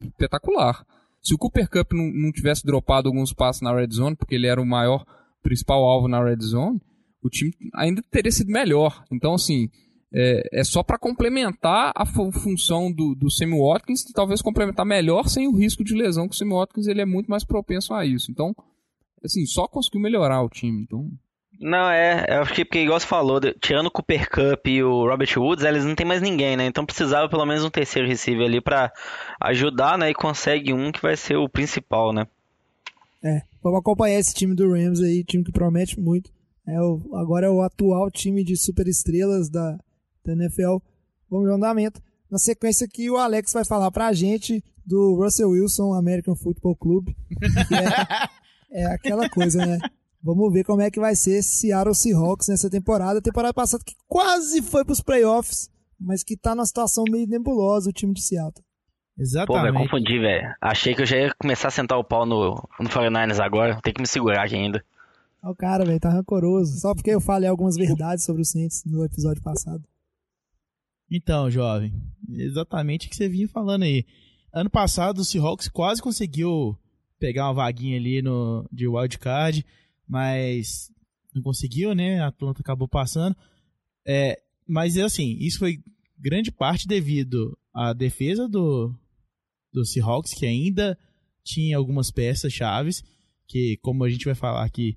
[0.00, 0.84] espetacular.
[1.20, 4.46] Se o Cooper Cup não, não tivesse dropado alguns passos na red zone, porque ele
[4.46, 5.04] era o maior
[5.44, 6.80] principal alvo na red zone,
[7.22, 9.04] o time ainda teria sido melhor.
[9.12, 9.68] Então, assim,
[10.12, 15.28] é, é só para complementar a função do, do Sammy Watkins e talvez complementar melhor
[15.28, 18.04] sem o risco de lesão, que o Sammy Watkins ele é muito mais propenso a
[18.04, 18.30] isso.
[18.30, 18.54] Então,
[19.24, 20.82] assim, só conseguiu melhorar o time.
[20.82, 21.08] Então,
[21.60, 25.08] não, é, eu acho que porque, igual você falou, tirando o Cooper Cup e o
[25.08, 26.66] Robert Woods, eles não tem mais ninguém, né?
[26.66, 28.92] Então precisava pelo menos um terceiro receiver ali para
[29.40, 30.10] ajudar, né?
[30.10, 32.26] E consegue um que vai ser o principal, né?
[33.22, 36.30] É, vamos acompanhar esse time do Rams aí, time que promete muito.
[36.68, 39.78] É o, agora é o atual time de superestrelas da,
[40.24, 40.76] da NFL.
[41.30, 42.00] Vamos o andamento.
[42.30, 47.08] Na sequência aqui, o Alex vai falar pra gente do Russell Wilson American Football Club.
[48.70, 49.78] é, é aquela coisa, né?
[50.22, 53.20] Vamos ver como é que vai ser Seattle Seahawks nessa temporada.
[53.20, 57.92] Temporada passada que quase foi pros playoffs, mas que tá numa situação meio nebulosa o
[57.92, 58.64] time de Seattle.
[59.18, 59.46] Exatamente.
[59.46, 60.54] Pô, velho, confundi, velho.
[60.60, 63.80] Achei que eu já ia começar a sentar o pau no, no 49ers agora.
[63.82, 64.84] Tem que me segurar aqui ainda.
[65.42, 66.80] Olha o cara, velho, tá rancoroso.
[66.80, 69.84] Só porque eu falei algumas verdades sobre o Saints no episódio passado.
[71.10, 71.92] Então, jovem,
[72.28, 74.04] exatamente o que você vinha falando aí.
[74.52, 76.76] Ano passado o Seahawks quase conseguiu
[77.18, 79.64] pegar uma vaguinha ali no, de wildcard,
[80.08, 80.90] mas
[81.34, 82.20] não conseguiu, né?
[82.20, 83.36] A Atlanta acabou passando.
[84.06, 85.78] É, mas assim, isso foi
[86.18, 88.94] grande parte devido à defesa do,
[89.74, 90.96] do Seahawks, que ainda
[91.42, 93.02] tinha algumas peças chaves,
[93.46, 94.96] que como a gente vai falar aqui,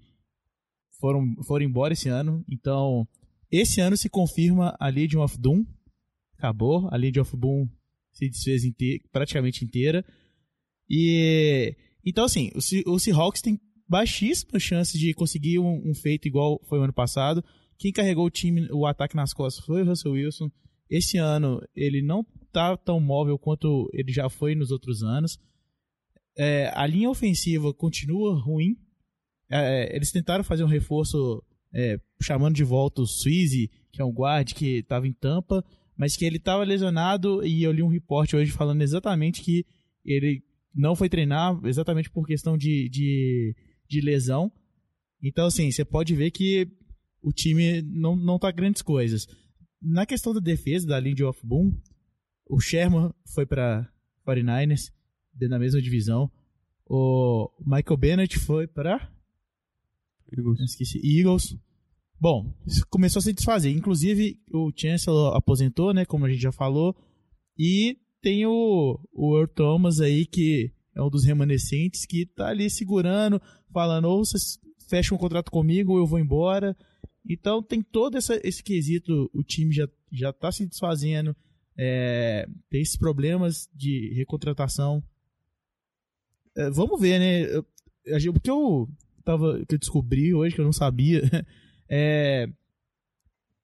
[1.00, 2.46] foram, foram embora esse ano.
[2.50, 3.08] Então,
[3.52, 5.66] esse ano se confirma a Legion of Doom.
[6.38, 7.68] Acabou, a Legion of Doom
[8.14, 10.06] se desfez inte praticamente inteira.
[10.90, 11.76] E
[12.06, 12.52] então assim,
[12.86, 16.94] o, o Seahawks tem baixíssimas chances de conseguir um, um, feito igual foi o ano
[16.94, 17.44] passado.
[17.78, 20.50] Quem carregou o time, o ataque nas costas foi o Russell Wilson.
[20.90, 22.26] Esse ano ele não
[22.58, 25.40] tá tão móvel quanto ele já foi nos outros anos.
[26.38, 28.78] É, a linha ofensiva continua ruim.
[29.50, 31.44] É, eles tentaram fazer um reforço
[31.74, 35.64] é, chamando de volta o Suizy, que é um guarde que estava em Tampa,
[35.96, 39.66] mas que ele estava lesionado e eu li um reporte hoje falando exatamente que
[40.06, 40.44] ele
[40.74, 43.56] não foi treinar exatamente por questão de, de,
[43.90, 44.52] de lesão.
[45.22, 46.68] Então, assim, você pode ver que
[47.22, 49.28] o time não, não tá grandes coisas.
[49.82, 51.76] Na questão da defesa, da linha of boom,
[52.50, 53.90] o Sherman foi para
[54.26, 54.92] 49ers,
[55.42, 56.32] na mesma divisão.
[56.86, 59.12] O Michael Bennett foi para
[60.32, 60.60] Eagles.
[60.62, 61.56] Esqueci, Eagles.
[62.20, 62.54] Bom,
[62.90, 63.72] começou a se desfazer.
[63.72, 66.06] Inclusive, o Chancellor aposentou, né?
[66.06, 66.96] Como a gente já falou.
[67.58, 72.70] E tem o, o Earl Thomas aí, que é um dos remanescentes, que tá ali
[72.70, 73.42] segurando,
[73.72, 76.76] falando: ou vocês fecham um contrato comigo, ou eu vou embora.
[77.30, 81.36] Então tem todo essa, esse quesito, o time já, já tá se desfazendo,
[81.78, 85.04] é, tem esses problemas de recontratação.
[86.56, 87.44] É, vamos ver, né?
[87.44, 87.66] Eu,
[88.34, 88.90] porque eu
[89.24, 91.22] tava, que eu descobri hoje, que eu não sabia.
[91.90, 92.50] É,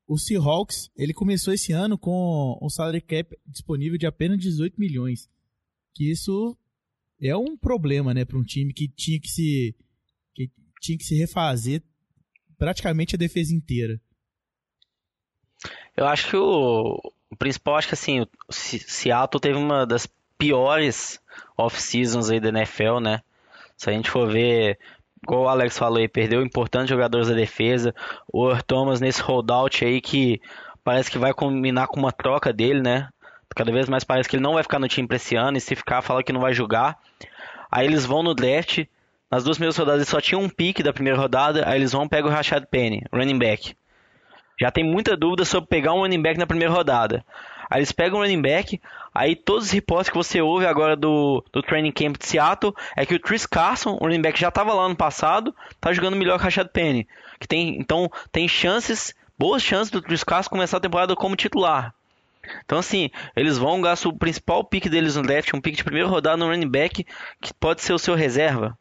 [0.07, 5.30] o Seahawks, ele começou esse ano com um salary cap disponível de apenas 18 milhões.
[5.93, 6.57] Que isso
[7.22, 9.76] é um problema, né, para um time que tinha que se
[10.34, 10.49] que
[10.80, 11.84] tinha que se refazer
[12.57, 14.01] praticamente a defesa inteira.
[15.95, 20.07] Eu acho que o, o principal, acho que assim, o Seattle teve uma das
[20.38, 21.19] piores
[21.57, 23.21] off-seasons aí da NFL, né?
[23.75, 24.77] Se a gente for ver,
[25.21, 27.93] igual o Alex falou aí, perdeu importantes jogadores da defesa.
[28.31, 30.39] O Thomas nesse holdout aí que
[30.84, 33.09] parece que vai combinar com uma troca dele, né?
[33.55, 35.61] Cada vez mais parece que ele não vai ficar no time pra esse ano e
[35.61, 36.97] se ficar, fala que não vai jogar.
[37.71, 38.86] Aí eles vão no draft,
[39.29, 42.07] nas duas primeiras rodadas eles só tinham um pique da primeira rodada, aí eles vão
[42.07, 43.75] pegar o Rashad Penny, running back.
[44.60, 47.26] Já tem muita dúvida sobre pegar um running back na primeira rodada.
[47.70, 48.80] Aí eles pegam um running back,
[49.14, 53.06] aí todos os reportes que você ouve agora do, do training camp de Seattle é
[53.06, 56.38] que o Chris Carson, o running back já estava lá no passado, tá jogando melhor
[56.38, 57.08] que o Rashad Penny.
[57.39, 61.95] Que tem, então tem chances, boas chances do Chris Carson começar a temporada como titular.
[62.66, 66.08] Então, assim, eles vão gastar o principal pick deles no draft, um pick de primeira
[66.08, 67.06] rodada no running back,
[67.41, 68.78] que pode ser o seu reserva.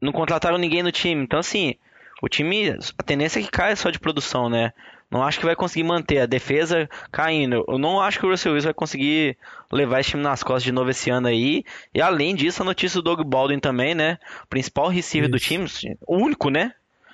[0.00, 1.22] Não contrataram ninguém no time.
[1.22, 1.74] Então, assim,
[2.22, 4.72] o time, a tendência é que caia só de produção, né?
[5.10, 7.64] Não acho que vai conseguir manter a defesa caindo.
[7.68, 9.36] Eu não acho que o Russell Wilson vai conseguir
[9.70, 11.64] levar esse time nas costas de novo esse ano aí.
[11.92, 14.18] E além disso, a notícia do Doug Baldwin também, né?
[14.44, 15.36] O principal receiver Isso.
[15.36, 16.72] do time, o único, né?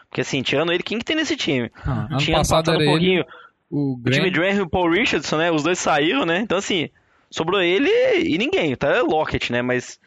[0.09, 1.73] Porque assim, tirando ele, quem que tem nesse time?
[1.75, 3.21] Ah, ano Tinha passado, era um pouquinho.
[3.21, 3.29] Ele,
[3.71, 5.51] o, o Jimmy Graham e o Paul Richardson, né?
[5.51, 6.39] Os dois saíram, né?
[6.39, 6.91] Então assim,
[7.31, 7.91] sobrou ele
[8.23, 8.77] e ninguém.
[8.77, 9.63] Tá Lockett, né?
[9.63, 9.99] Mas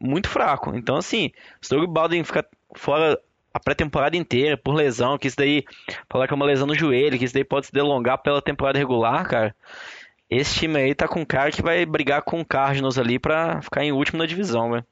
[0.00, 0.72] muito fraco.
[0.74, 3.18] Então assim, se o Doug Baldwin ficar fora
[3.56, 5.64] a pré-temporada inteira por lesão, que isso daí,
[6.10, 8.78] falar que é uma lesão no joelho, que isso daí pode se delongar pela temporada
[8.78, 9.56] regular, cara.
[10.28, 13.62] Esse time aí tá com um cara que vai brigar com o Cardinals ali pra
[13.62, 14.84] ficar em último na divisão, velho.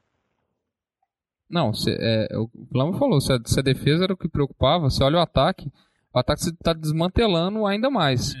[1.47, 4.89] Não, cê, é, o Plano falou, se a, se a, defesa era o que preocupava,
[4.89, 5.71] você olha o ataque,
[6.11, 8.33] o ataque você tá desmantelando ainda mais.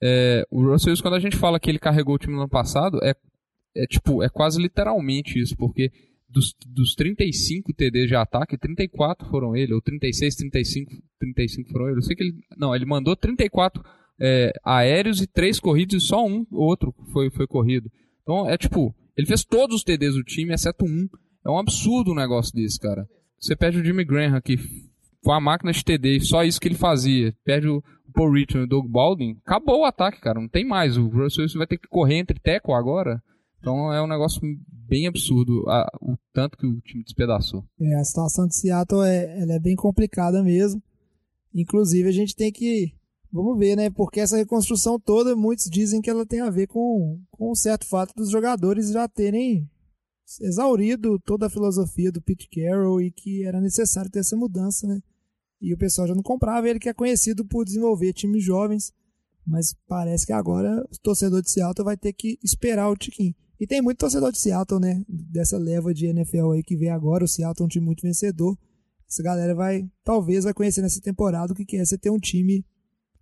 [0.00, 2.48] É, o Russell Wilson, quando a gente fala que ele carregou o time no ano
[2.48, 3.16] passado, é,
[3.74, 5.90] é tipo, é quase literalmente isso, porque
[6.32, 11.98] dos, dos 35 TDs de ataque, 34 foram ele, ou 36, 35, 35 foram ele.
[11.98, 12.34] Eu sei que ele.
[12.56, 13.82] Não, ele mandou 34
[14.20, 17.90] é, aéreos e 3 corridos e só um outro foi, foi corrido.
[18.22, 21.08] Então é tipo, ele fez todos os TDs do time, exceto um.
[21.44, 23.06] É um absurdo um negócio desse, cara.
[23.38, 26.76] Você perde o Jimmy Graham, que foi a máquina de TD, só isso que ele
[26.76, 27.34] fazia.
[27.44, 27.82] Perde o
[28.14, 30.40] Paul Richard e o Doug Baldwin, acabou o ataque, cara.
[30.40, 30.96] Não tem mais.
[30.96, 33.20] O Russell vai ter que correr entre teco agora.
[33.62, 37.64] Então é um negócio bem absurdo a, o tanto que o time despedaçou.
[37.80, 40.82] É, a situação de Seattle é, ela é bem complicada mesmo.
[41.54, 42.92] Inclusive a gente tem que.
[43.32, 43.88] Vamos ver, né?
[43.88, 47.86] Porque essa reconstrução toda, muitos dizem que ela tem a ver com, com um certo
[47.86, 49.70] fato dos jogadores já terem
[50.40, 55.00] exaurido toda a filosofia do Pete Carroll e que era necessário ter essa mudança, né?
[55.60, 58.92] E o pessoal já não comprava, ele que é conhecido por desenvolver times jovens,
[59.46, 63.34] mas parece que agora o torcedor de Seattle vai ter que esperar o tiquinho.
[63.62, 65.04] E tem muito torcedor de Seattle, né?
[65.08, 67.22] Dessa leva de NFL aí que vem agora.
[67.22, 68.58] O Seattle é um time muito vencedor.
[69.08, 72.66] Essa galera vai, talvez, vai conhecer nessa temporada o que é você ter um time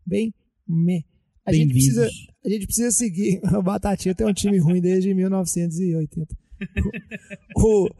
[0.06, 0.32] bem
[0.66, 1.04] meh.
[1.44, 2.08] A, gente precisa,
[2.42, 3.38] a gente precisa seguir.
[3.54, 6.34] O Batatinha tem um time ruim desde 1980.
[7.58, 7.90] o,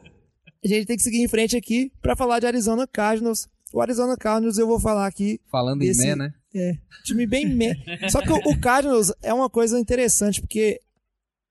[0.65, 3.51] a gente tem que seguir em frente aqui para falar de Arizona Cardinals.
[3.71, 5.39] O Arizona Cardinals eu vou falar aqui.
[5.51, 6.33] Falando desse, em meh, né?
[6.55, 6.73] É,
[7.05, 7.75] time bem meh.
[8.09, 10.81] Só que o, o Cardinals é uma coisa interessante, porque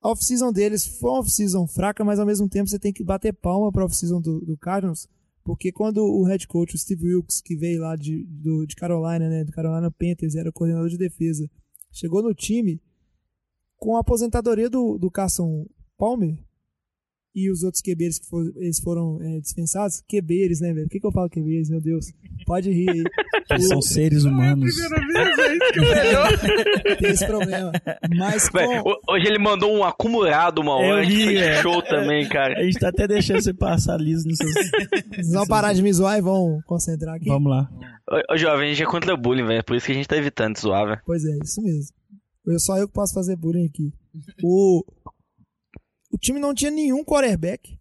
[0.01, 3.33] a off-season deles foi uma off-season fraca, mas ao mesmo tempo você tem que bater
[3.33, 5.07] palma para a off-season do, do Cardinals,
[5.43, 9.29] porque quando o head coach, o Steve Wilkes, que veio lá de, do, de Carolina,
[9.29, 11.49] né, do Carolina Panthers, era coordenador de defesa,
[11.91, 12.81] chegou no time
[13.77, 15.65] com a aposentadoria do, do Carson
[15.97, 16.37] Palmer,
[17.35, 20.87] e os outros QBs que for, eles foram é, dispensados, QBs, né, velho?
[20.87, 22.05] Por que, que eu falo QBs, meu Deus?
[22.45, 23.03] Pode rir aí.
[23.51, 24.75] Eles são seres humanos.
[24.77, 26.29] É é isso que é melhor.
[26.99, 27.71] Tem esse problema.
[28.15, 28.59] Mas com...
[29.09, 31.61] Hoje ele mandou um acumulado uma hora, que foi é.
[31.61, 32.59] show também, cara.
[32.59, 34.53] A gente tá até deixando você passar liso nos seus...
[35.11, 37.27] Vocês vão parar de me zoar e vão concentrar aqui.
[37.27, 37.67] Vamos lá.
[38.07, 39.63] Ô, ô jovem, a gente é contra bullying, velho.
[39.63, 41.01] Por isso que a gente tá evitando de zoar, velho.
[41.03, 41.89] Pois é, isso mesmo.
[42.45, 43.91] Eu, só eu que posso fazer bullying aqui.
[44.43, 44.83] O
[46.11, 47.77] o time não tinha nenhum quarterback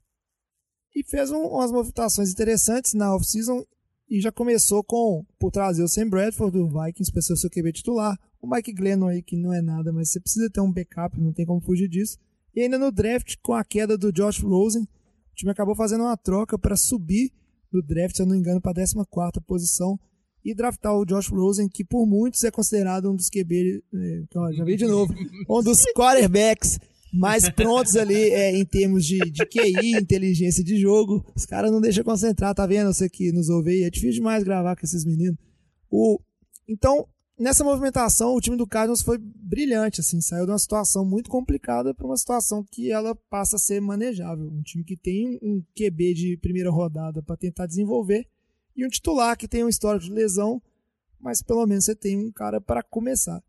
[0.95, 3.65] e fez um, umas movimentações interessantes na off-season
[4.11, 7.51] e já começou com por trazer o Sam Bradford do Vikings para ser o seu
[7.51, 10.73] QB titular, o Mike Glennon aí que não é nada, mas você precisa ter um
[10.73, 12.19] backup, não tem como fugir disso.
[12.55, 16.17] E ainda no draft com a queda do Josh Rosen, o time acabou fazendo uma
[16.17, 17.33] troca para subir
[17.73, 19.99] no draft, se eu não me engano, para a 14 posição
[20.45, 24.65] e draftar o Josh Rosen, que por muitos é considerado um dos QB, é, já
[24.65, 25.13] vi de novo,
[25.49, 26.79] um dos quarterbacks
[27.13, 31.25] mais prontos ali é, em termos de, de QI, inteligência de jogo.
[31.35, 32.93] Os caras não deixam concentrar, tá vendo?
[32.93, 35.39] Você que nos ouve aí, é difícil demais gravar com esses meninos.
[35.91, 36.21] O,
[36.69, 41.31] então, nessa movimentação, o time do Cardinals foi brilhante, assim, saiu de uma situação muito
[41.31, 44.47] complicada para uma situação que ela passa a ser manejável.
[44.47, 48.27] Um time que tem um QB de primeira rodada para tentar desenvolver
[48.77, 50.63] e um titular que tem um histórico de lesão,
[51.19, 53.43] mas pelo menos você tem um cara para começar.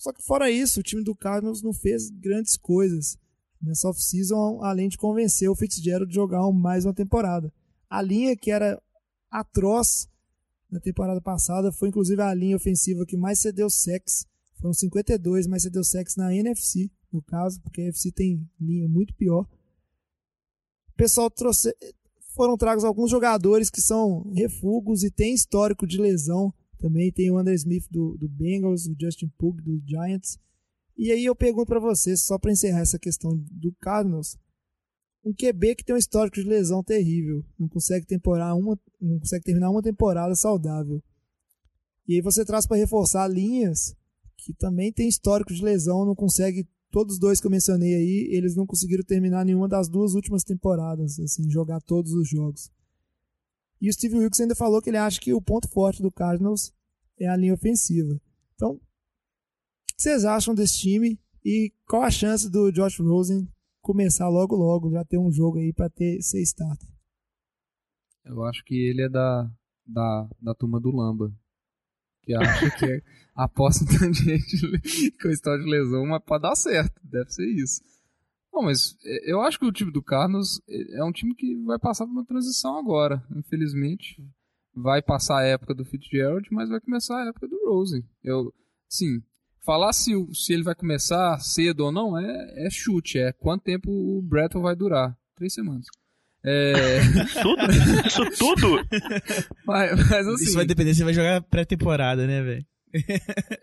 [0.00, 3.18] Só que fora isso, o time do Cardinals não fez grandes coisas
[3.60, 7.52] nessa off-season, além de convencer o Fitzgerald de jogar mais uma temporada.
[7.86, 8.82] A linha que era
[9.30, 10.08] atroz
[10.70, 14.26] na temporada passada foi inclusive a linha ofensiva que mais cedeu sex.
[14.58, 19.14] Foram 52, mas cedeu sex na NFC, no caso, porque a NFC tem linha muito
[19.14, 19.46] pior.
[20.88, 21.76] O pessoal trouxe,
[22.34, 26.54] foram tragos alguns jogadores que são refugos e têm histórico de lesão.
[26.80, 30.38] Também tem o Andrew Smith do, do Bengals, o Justin Pug do Giants.
[30.96, 34.38] E aí eu pergunto para vocês, só para encerrar essa questão do Cardinals,
[35.24, 39.44] um QB que tem um histórico de lesão terrível, não consegue temporar uma, não consegue
[39.44, 41.02] terminar uma temporada saudável.
[42.08, 43.94] E aí você traz para reforçar linhas
[44.38, 48.28] que também tem histórico de lesão, não consegue todos os dois que eu mencionei aí,
[48.32, 52.70] eles não conseguiram terminar nenhuma das duas últimas temporadas, assim, jogar todos os jogos.
[53.80, 56.72] E o Steve Wilkes ainda falou que ele acha que o ponto forte do Cardinals
[57.18, 58.20] é a linha ofensiva.
[58.54, 58.78] Então, o
[59.96, 63.48] que vocês acham desse time e qual a chance do Josh Rosen
[63.80, 66.88] começar logo logo, já ter um jogo aí para ter ser starter?
[68.24, 69.50] Eu acho que ele é da,
[69.86, 71.32] da, da turma do Lamba.
[72.22, 73.02] Que acha que é,
[73.34, 77.00] aposta tanto de gente com história de lesão, mas pode dar certo.
[77.02, 77.80] Deve ser isso.
[78.52, 81.54] Não, mas é, eu acho que o time do Carlos é, é um time que
[81.64, 83.22] vai passar por uma transição agora.
[83.34, 84.22] Infelizmente,
[84.74, 88.04] vai passar a época do Fitzgerald, mas vai começar a época do Rosen.
[88.22, 88.52] Eu,
[88.88, 89.22] sim,
[89.64, 93.90] falar se, se ele vai começar cedo ou não é, é chute, é quanto tempo
[93.90, 95.16] o Bretton vai durar.
[95.36, 95.86] Três semanas.
[96.42, 97.00] É...
[97.42, 97.62] tudo?
[98.06, 98.86] Isso tudo?
[99.66, 102.66] Mas, mas assim, Isso vai depender se vai jogar pré-temporada, né, velho?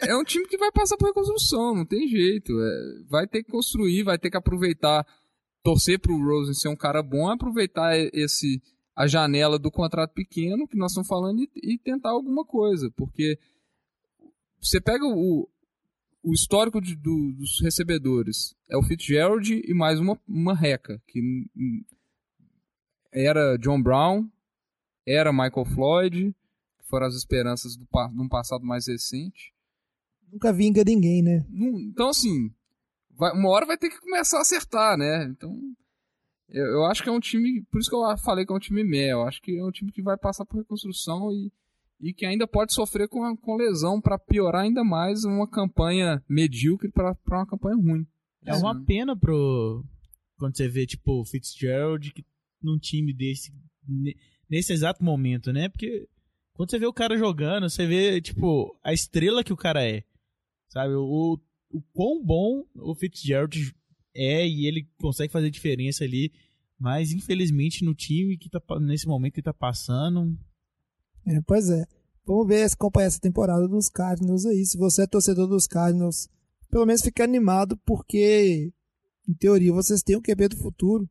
[0.02, 2.54] É um time que vai passar por reconstrução, não tem jeito.
[2.60, 5.06] É, vai ter que construir, vai ter que aproveitar,
[5.64, 8.62] torcer pro Rosen ser um cara bom, aproveitar esse
[8.96, 13.38] a janela do contrato pequeno que nós estamos falando e, e tentar alguma coisa, porque
[14.60, 15.48] você pega o,
[16.24, 21.22] o histórico de, do, dos recebedores, é o Fitzgerald e mais uma, uma reca, que
[23.14, 24.28] era John Brown,
[25.06, 26.36] era Michael Floyd,
[26.88, 29.54] que foram as esperanças do, de um passado mais recente.
[30.32, 31.46] Nunca vinga ninguém, né?
[31.90, 32.52] Então, assim,
[33.12, 35.26] vai, uma hora vai ter que começar a acertar, né?
[35.26, 35.54] Então,
[36.50, 38.60] eu, eu, acho que é um time, por isso que eu falei que é um
[38.60, 41.52] time meia, eu acho que é um time que vai passar por reconstrução e,
[42.00, 46.90] e que ainda pode sofrer com, com lesão para piorar ainda mais uma campanha medíocre
[46.90, 48.08] para uma campanha ruim.
[48.46, 49.84] É uma pena pro
[50.38, 52.24] quando você vê tipo o Fitzgerald que
[52.62, 53.52] num time desse
[54.50, 55.68] nesse exato momento, né?
[55.68, 56.08] Porque
[56.58, 60.04] quando você vê o cara jogando, você vê tipo a estrela que o cara é.
[60.68, 60.94] Sabe?
[60.96, 61.40] O,
[61.72, 63.74] o quão bom o Fitzgerald
[64.14, 66.34] é e ele consegue fazer diferença ali,
[66.78, 70.38] mas infelizmente no time que tá nesse momento que tá passando,
[71.28, 71.86] é, pois é.
[72.26, 74.66] Vamos ver se acompanha essa temporada dos Cardinals aí.
[74.66, 76.30] Se você é torcedor dos Cardinals,
[76.70, 78.72] pelo menos fique animado, porque
[79.28, 81.10] em teoria vocês têm o QB do futuro.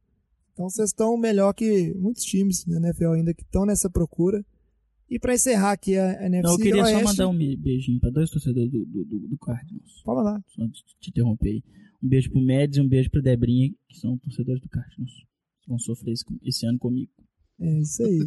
[0.53, 4.45] Então vocês estão melhor que muitos times da NFL ainda que estão nessa procura.
[5.09, 6.43] E para encerrar aqui a NFC.
[6.43, 9.39] Não, eu queria Oeste, só mandar um beijinho para dois torcedores do, do, do, do
[9.39, 10.03] Cardinals.
[10.05, 10.43] Pode mandar.
[10.49, 10.67] Só
[11.01, 11.63] te interromper aí.
[12.03, 15.13] Um beijo pro Médios e um beijo pro Debrinha, que são torcedores do Cardinals.
[15.67, 17.11] Vão sofrer esse, esse ano comigo.
[17.61, 18.19] É isso aí.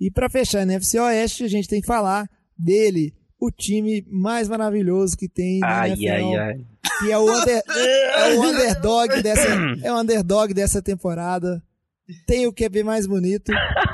[0.00, 4.48] E para fechar a NFC Oeste, a gente tem que falar dele, o time mais
[4.48, 6.66] maravilhoso que tem na ai, NFL, ai, ai.
[7.00, 9.48] que é o, under, é o underdog dessa
[9.82, 11.62] é o underdog dessa temporada.
[12.26, 13.50] Tem o QB mais bonito,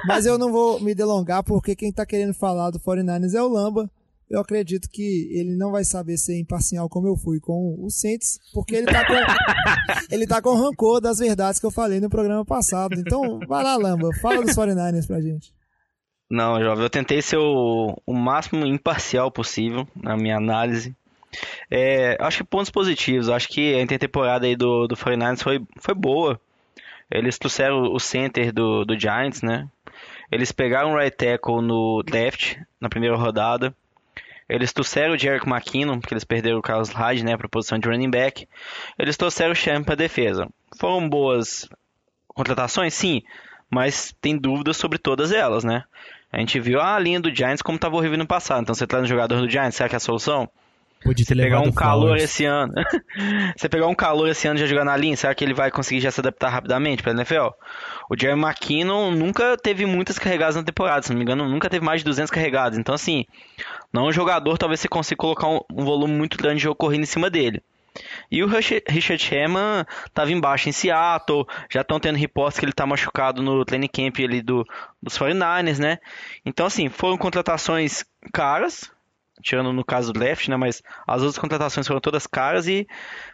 [0.07, 3.49] mas eu não vou me delongar porque quem tá querendo falar do 49ers é o
[3.49, 3.91] Lamba.
[4.29, 8.39] Eu acredito que ele não vai saber ser imparcial como eu fui com o Saints,
[8.53, 9.15] porque ele tá com
[10.15, 12.95] ele tá com rancor das verdades que eu falei no programa passado.
[12.95, 15.53] Então, vai lá, Lamba, fala dos 49ers pra gente.
[16.31, 20.95] Não, jovem, eu tentei ser o, o máximo imparcial possível na minha análise.
[21.69, 23.29] É, acho que pontos positivos.
[23.29, 26.41] Acho que a intertemporada aí do, do 49ers foi, foi boa.
[27.11, 29.69] Eles trouxeram o center do, do Giants, né?
[30.31, 33.75] Eles pegaram o right tackle no draft, na primeira rodada.
[34.49, 37.79] Eles trouxeram o Jerick McKinnon, porque eles perderam o Carlos Hyde, né, para a posição
[37.79, 38.49] de running back.
[38.99, 40.49] Eles trouxeram o Champ para defesa.
[40.79, 41.69] Foram boas
[42.29, 42.95] contratações?
[42.95, 43.23] Sim,
[43.69, 45.85] mas tem dúvidas sobre todas elas, né?
[46.33, 48.63] A gente viu a linha do Giants como estava horrível no passado.
[48.63, 50.49] Então você traz um jogador do Giants, será que é a solução?
[51.03, 52.23] Podia ter pegar um calor Flowers.
[52.25, 52.75] esse ano.
[53.57, 55.71] você pegar um calor esse ano e já jogar na linha, será que ele vai
[55.71, 57.49] conseguir já se adaptar rapidamente pra NFL?
[58.11, 61.85] O Jerry McKinnon nunca teve muitas carregadas na temporada, se não me engano, nunca teve
[61.85, 62.79] mais de 200 carregadas.
[62.79, 63.25] Então, assim,
[63.91, 66.77] não é um jogador, talvez você consiga colocar um, um volume muito grande de jogo
[66.77, 67.63] corrido em cima dele.
[68.31, 69.85] E o Richard Sherman
[70.15, 74.17] tava embaixo em Seattle, já estão tendo reportes que ele tá machucado no training camp
[74.21, 74.65] ali do,
[75.03, 75.99] dos 49ers, né?
[76.45, 78.91] Então, assim, foram contratações caras,
[79.43, 80.57] tirando no caso do draft, né?
[80.57, 82.87] Mas as outras contratações foram todas caras e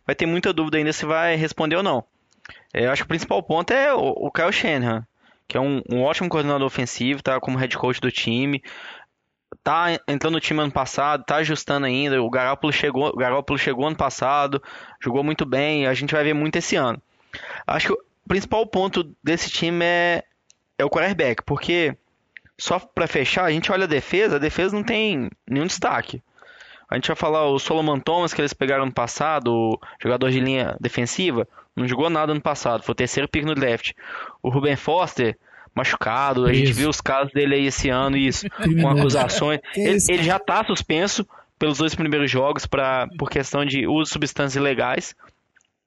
[0.06, 2.04] vai ter muita dúvida ainda se vai responder ou não.
[2.72, 5.06] É, Eu acho que o principal ponto é o, o Kyle Shanahan,
[5.48, 8.62] que é um, um ótimo coordenador ofensivo, tá como head coach do time,
[9.62, 12.22] tá entrando no time ano passado, tá ajustando ainda.
[12.22, 14.62] O Garoppolo chegou, o Garoppolo chegou ano passado,
[15.00, 17.00] jogou muito bem, a gente vai ver muito esse ano.
[17.66, 17.98] Acho que o
[18.28, 20.24] principal ponto desse time é,
[20.78, 21.96] é o quarterback, porque
[22.58, 26.22] só pra fechar, a gente olha a defesa, a defesa não tem nenhum destaque.
[26.88, 30.40] A gente vai falar o Solomon Thomas que eles pegaram ano passado, o jogador de
[30.40, 33.92] linha defensiva, não jogou nada ano passado, foi o terceiro pick no draft.
[34.42, 35.36] O Ruben Foster,
[35.74, 38.46] machucado, a gente viu os casos dele aí esse ano, isso,
[38.80, 39.60] com acusações.
[39.74, 41.26] Ele, ele já tá suspenso
[41.58, 45.14] pelos dois primeiros jogos pra, por questão de uso de substâncias ilegais.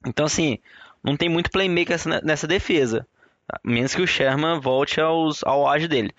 [0.05, 0.59] Então, assim,
[1.03, 3.07] não tem muito playmaker nessa defesa.
[3.63, 6.13] Menos que o Sherman volte aos, ao auge dele.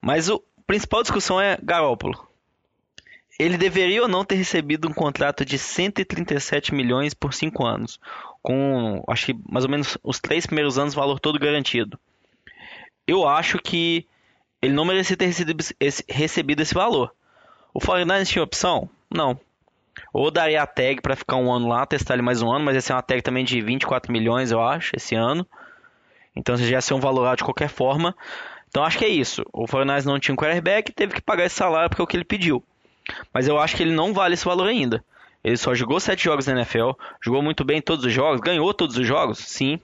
[0.00, 2.26] Mas o a principal discussão é Garoppolo.
[3.38, 8.00] Ele deveria ou não ter recebido um contrato de 137 milhões por 5 anos,
[8.42, 11.98] com acho que mais ou menos os três primeiros anos valor todo garantido.
[13.06, 14.06] Eu acho que
[14.62, 17.12] ele não merecia ter recebido esse, recebido esse valor.
[17.74, 18.88] O 49ers tinha opção?
[19.12, 19.38] Não.
[20.14, 22.76] Ou daria a tag para ficar um ano lá, testar ele mais um ano, mas
[22.76, 25.46] essa é uma tag também de 24 milhões, eu acho, esse ano.
[26.36, 28.14] Então já ia ser um valor alto de qualquer forma.
[28.68, 29.44] Então acho que é isso.
[29.52, 32.16] O 49ers não tinha um quarterback, teve que pagar esse salário porque é o que
[32.16, 32.62] ele pediu.
[33.32, 35.04] Mas eu acho que ele não vale esse valor ainda.
[35.44, 38.72] Ele só jogou sete jogos na NFL, jogou muito bem em todos os jogos, ganhou
[38.72, 39.78] todos os jogos, sim.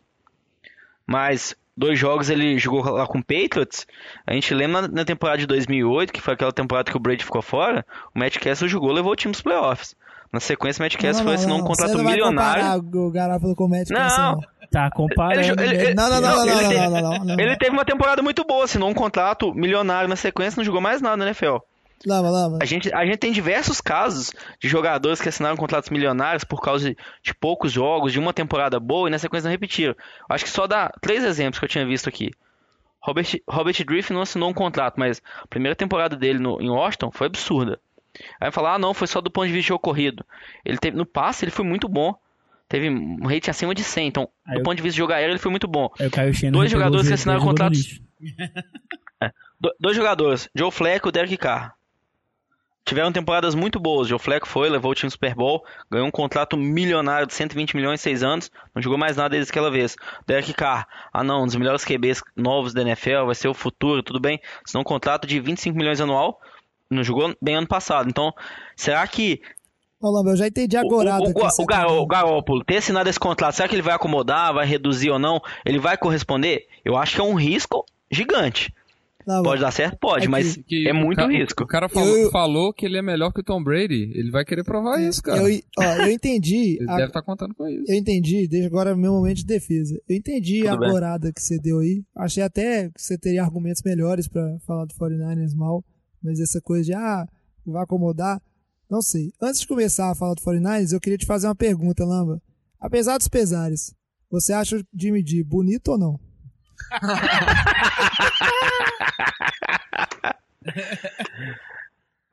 [1.07, 3.87] Mas dois jogos ele jogou lá com o Patriots.
[4.27, 7.43] A gente lembra na temporada de 2008, que foi aquela temporada que o Brady ficou
[7.43, 7.85] fora,
[8.15, 9.95] o Matt Castle jogou, levou o time dos playoffs.
[10.33, 12.65] Na sequência, o Matt Castle foi assinar um contrato milionário.
[12.95, 13.99] o Garoppolo com o Matt Não.
[14.37, 14.41] Não.
[14.71, 15.61] Tá comparando.
[15.61, 15.95] Ele- ele- né?
[15.95, 17.41] Não, não, não, não, ele não, teve- não, não, não, não.
[17.41, 21.03] Ele teve uma temporada muito boa, assinou um contrato milionário na sequência, não jogou mais
[21.03, 21.57] nada na NFL.
[22.07, 22.59] Lama, lama.
[22.63, 24.31] A gente, a gente tem diversos casos
[24.63, 28.79] de jogadores que assinaram contratos milionários por causa de, de poucos jogos, de uma temporada
[28.79, 29.95] boa e na sequência não repetiram.
[30.29, 32.31] Acho que só dá três exemplos que eu tinha visto aqui.
[33.03, 37.11] Robert, Robert Griffin não assinou um contrato, mas a primeira temporada dele no, em Washington
[37.11, 37.81] foi absurda.
[38.41, 40.25] Aí falar, ah não, foi só do ponto de vista de jogo corrido.
[40.65, 42.15] Ele teve, no passe ele foi muito bom.
[42.69, 45.13] Teve um rate acima de 100, então Aí do eu- ponto de vista de jogo
[45.13, 45.89] aéreo ele foi muito bom.
[46.53, 48.01] Dois jogadores que assinaram contratos-.
[49.61, 51.75] Do- dois jogadores, Joe Flacco e Derek Carr.
[52.83, 54.09] Tiveram temporadas muito boas.
[54.09, 58.01] Joe Flacco foi, levou o time Super Bowl, ganhou um contrato milionário de 120 milhões
[58.01, 59.95] em 6 anos, não jogou mais nada desde aquela vez.
[60.27, 64.03] Derek Carr, ah não, um dos melhores QBs novos da NFL, vai ser o futuro,
[64.03, 64.41] tudo bem.
[64.65, 66.41] Assinou um contrato de 25 milhões anual,
[66.91, 68.09] não jogou bem ano passado.
[68.09, 68.33] Então,
[68.77, 69.41] será que
[70.03, 71.19] Ô, Lama, eu já entendi o, agora.
[71.19, 74.67] o, o, o, o Garoppolo ter assinado esse contrato, será que ele vai acomodar, vai
[74.67, 75.41] reduzir ou não?
[75.65, 76.67] Ele vai corresponder?
[76.85, 78.73] Eu acho que é um risco gigante.
[79.45, 79.99] Pode dar certo?
[80.01, 81.63] Pode, Aqui, mas Que é muito risco.
[81.63, 84.11] O cara falou, Eu- falou que ele é melhor que o Tom Brady.
[84.15, 85.39] Ele vai querer provar isso, cara.
[85.43, 86.79] Eu, ó, eu entendi.
[86.81, 87.85] Ele a- deve estar contando com isso.
[87.87, 90.01] Eu entendi, deixa agora meu momento de defesa.
[90.09, 90.91] Eu entendi Tudo a bem.
[90.91, 92.03] gorada que você deu aí.
[92.17, 95.85] Achei até que você teria argumentos melhores pra falar do 49ers mal,
[96.23, 97.27] mas essa coisa de, ah,
[97.67, 98.41] vai acomodar,
[98.89, 99.33] não sei.
[99.41, 102.41] Antes de começar a falar do 49ers, eu queria te fazer uma pergunta, Lamba.
[102.81, 103.95] Apesar dos pesares,
[104.31, 106.21] você acha o Jimmy G bonito ou não?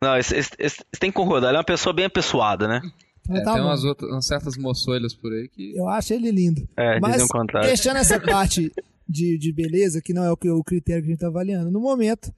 [0.02, 1.48] Não, esse, esse- esse- você tem que concordar.
[1.50, 2.82] Ele é uma pessoa bem apessoada, né?
[3.30, 5.76] É, tá tem umas, outras, umas certas moçoelas por aí que.
[5.76, 6.68] Eu acho ele lindo.
[6.78, 7.22] É, Mas
[7.62, 8.72] deixando essa parte
[9.08, 11.72] de, de beleza, que não é o, que, o critério que a gente tá avaliando,
[11.72, 12.32] no momento,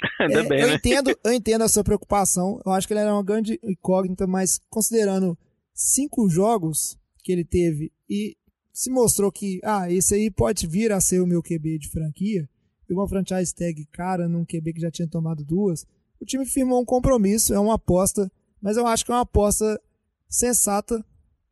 [0.20, 0.74] Ainda É, bem, eu, né?
[0.74, 2.60] entendo, eu entendo a sua preocupação.
[2.64, 5.36] Eu acho que ele era uma grande incógnita, mas considerando
[5.74, 8.36] cinco jogos que ele teve e
[8.72, 12.48] se mostrou que, ah, esse aí pode vir a ser o meu QB de franquia,
[12.88, 15.86] e uma franchise tag cara num QB que já tinha tomado duas,
[16.20, 18.30] o time firmou um compromisso, é uma aposta,
[18.60, 19.80] mas eu acho que é uma aposta
[20.28, 21.04] sensata,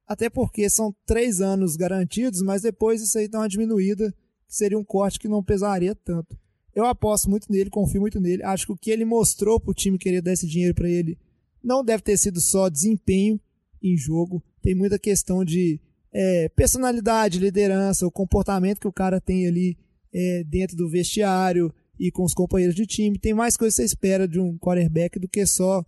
[0.06, 4.14] até porque são três anos garantidos, mas depois isso aí dá uma diminuída,
[4.46, 6.38] que seria um corte que não pesaria tanto.
[6.74, 8.42] Eu aposto muito nele, confio muito nele.
[8.42, 11.16] Acho que o que ele mostrou pro time querer dar esse dinheiro para ele
[11.62, 13.40] não deve ter sido só desempenho
[13.82, 14.42] em jogo.
[14.60, 15.80] Tem muita questão de
[16.12, 19.78] é, personalidade, liderança, o comportamento que o cara tem ali
[20.12, 23.18] é, dentro do vestiário e com os companheiros de time.
[23.18, 25.84] Tem mais coisas que você espera de um quarterback do que só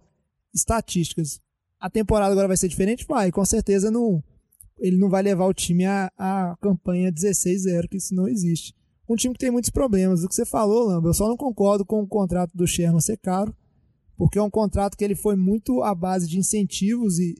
[0.55, 1.41] estatísticas.
[1.79, 3.07] A temporada agora vai ser diferente?
[3.07, 4.23] Vai, com certeza não.
[4.79, 8.75] Ele não vai levar o time à, à campanha 16-0, que isso não existe.
[9.09, 10.25] Um time que tem muitos problemas.
[10.25, 13.17] O que você falou, Lamba, eu só não concordo com o contrato do Sherman ser
[13.17, 13.55] caro,
[14.17, 17.37] porque é um contrato que ele foi muito à base de incentivos e,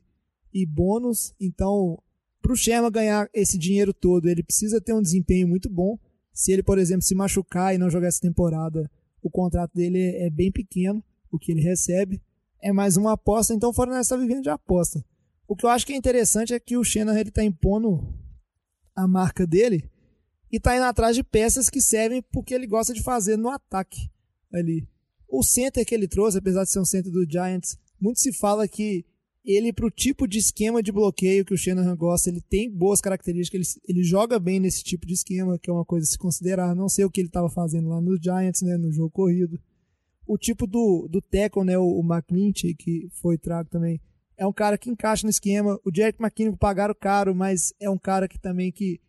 [0.53, 1.33] e bônus.
[1.39, 2.01] Então,
[2.41, 5.99] para o Sherman ganhar esse dinheiro todo, ele precisa ter um desempenho muito bom.
[6.33, 8.89] Se ele, por exemplo, se machucar e não jogar essa temporada,
[9.21, 12.21] o contrato dele é bem pequeno, o que ele recebe.
[12.61, 15.03] É mais uma aposta, então o Fortnite está vivendo de aposta.
[15.47, 18.13] O que eu acho que é interessante é que o Shannon está impondo
[18.95, 19.89] a marca dele
[20.51, 24.09] e está indo atrás de peças que servem porque ele gosta de fazer no ataque
[24.53, 24.87] ali.
[25.27, 28.67] O center que ele trouxe, apesar de ser um center do Giants, muito se fala
[28.67, 29.05] que
[29.43, 32.99] ele, para o tipo de esquema de bloqueio que o Shanahan gosta, ele tem boas
[32.99, 36.17] características, ele, ele joga bem nesse tipo de esquema, que é uma coisa a se
[36.17, 36.75] considerar.
[36.75, 39.57] Não sei o que ele estava fazendo lá no Giants, né, no jogo corrido.
[40.25, 42.03] O tipo do, do tackle, né, o, o
[42.77, 44.01] que foi trago também,
[44.35, 45.79] é um cara que encaixa no esquema.
[45.85, 48.99] O Jack McKinnon pagaram caro, mas é um cara que também que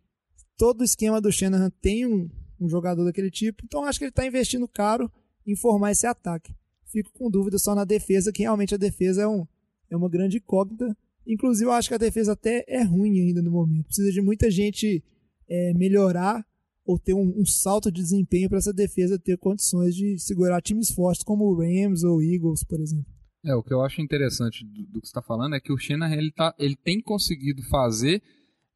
[0.59, 2.28] todo esquema do Shanahan tem um,
[2.61, 3.62] um jogador daquele tipo.
[3.64, 5.11] Então acho que ele está investindo caro
[5.46, 6.52] em formar esse ataque.
[6.84, 9.46] Fico com dúvida só na defesa, que realmente a defesa é, um,
[9.88, 10.94] é uma grande incógnita.
[11.26, 13.86] Inclusive, eu acho que a defesa até é ruim ainda no momento.
[13.86, 15.02] Precisa de muita gente
[15.48, 16.44] é, melhorar
[16.84, 20.90] ou ter um, um salto de desempenho para essa defesa ter condições de segurar times
[20.90, 23.06] fortes como o Rams ou Eagles, por exemplo.
[23.44, 25.76] É, o que eu acho interessante do, do que você está falando é que o
[25.76, 28.22] Shanahan ele, tá, ele tem conseguido fazer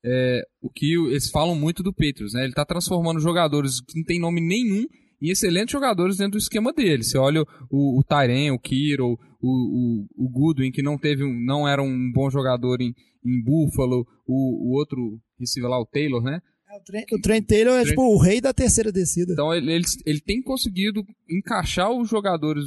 [0.05, 2.43] é, o que eles falam muito do Patriots, né?
[2.43, 4.87] Ele está transformando jogadores que não tem nome nenhum
[5.21, 7.05] em excelentes jogadores dentro do esquema dele.
[7.05, 11.67] Você olha o, o o Kiro, o, o, o Goodwin, que não teve um, não
[11.67, 12.93] era um bom jogador em,
[13.25, 16.41] em Buffalo, o, o outro receiver lá, o Taylor, né?
[16.69, 17.91] É, o, Trent, o Trent Taylor é Trent...
[17.91, 19.33] tipo o rei da terceira descida.
[19.33, 22.65] Então ele, ele, ele tem conseguido encaixar os jogadores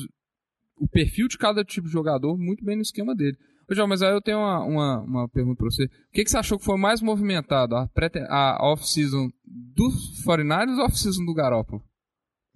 [0.77, 3.38] o perfil de cada tipo de jogador muito bem no esquema dele.
[3.70, 5.86] Ô, João, mas aí eu tenho uma, uma, uma pergunta para você.
[5.86, 7.76] O que, que você achou que foi mais movimentado?
[7.76, 7.89] A,
[8.30, 9.89] a off-season do
[10.26, 11.84] 49ers ou a off-season do Garoppolo?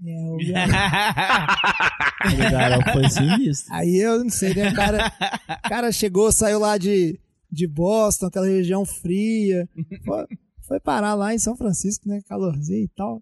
[0.06, 0.38] É, o
[2.52, 3.74] Garoppolo foi sinistro.
[3.74, 4.70] Aí eu não sei, né?
[4.70, 5.12] O cara,
[5.68, 7.20] cara chegou, saiu lá de,
[7.52, 9.68] de Boston, aquela região fria.
[10.06, 10.26] Foi,
[10.68, 12.22] foi parar lá em São Francisco, né?
[12.28, 13.20] Calorzinho e tal.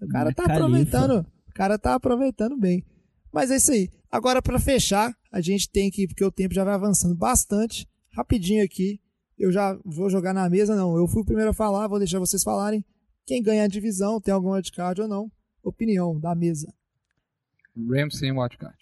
[0.00, 1.26] O cara tá aproveitando.
[1.48, 2.84] O cara tá aproveitando bem.
[3.32, 3.90] Mas é isso aí.
[4.10, 8.62] Agora, para fechar, a gente tem que, porque o tempo já vai avançando bastante, rapidinho
[8.62, 9.00] aqui.
[9.38, 10.96] Eu já vou jogar na mesa, não.
[10.96, 12.84] Eu fui o primeiro a falar, vou deixar vocês falarem.
[13.26, 15.32] Quem ganha a divisão, tem algum wildcard ou não.
[15.62, 16.72] Opinião da mesa.
[17.74, 18.76] Rams sem wildcard.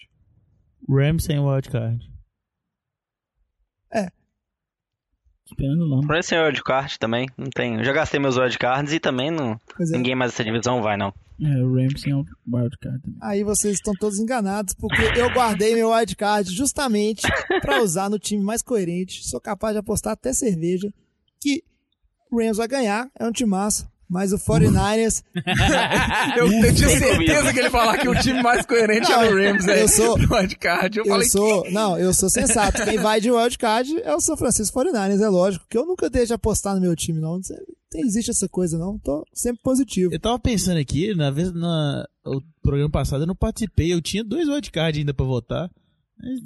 [0.89, 2.11] Rams sem wildcard.
[3.93, 4.11] É.
[5.47, 6.01] Esperando lá.
[6.07, 7.29] Rams sem wildcard também.
[7.39, 7.77] Não tem.
[7.77, 9.53] Eu já gastei meus wildcards e também não.
[9.53, 9.85] É.
[9.93, 11.15] Ninguém mais dessa divisão vai, não.
[11.43, 13.19] É, o Rams tem um wildcard também.
[13.23, 17.23] Aí vocês estão todos enganados, porque eu guardei meu wildcard justamente
[17.63, 19.27] para usar no time mais coerente.
[19.29, 20.93] Sou capaz de apostar até cerveja
[21.41, 21.63] que
[22.31, 23.11] o Rams vai ganhar.
[23.19, 23.89] É um time massa.
[24.13, 25.23] Mas o 49ers.
[26.37, 29.39] eu, eu tinha certeza que ele falar que o time mais coerente Não, era o
[29.39, 29.83] Rams, né?
[29.83, 30.99] eu sou- No wildcard.
[30.99, 31.71] Eu, Eu falei sou.
[31.71, 32.85] Não, eu sou sensato.
[32.85, 35.65] Quem vai de wildcard é o São Francisco 49ers, é lógico.
[35.71, 37.41] Que eu nunca deixo de apostar no meu time, não.
[37.93, 38.99] Não existe essa coisa, não.
[38.99, 40.13] Tô sempre positivo.
[40.15, 44.23] Eu tava pensando aqui, na vez na o programa passado eu não participei, eu tinha
[44.23, 45.69] dois wildcards ainda pra votar.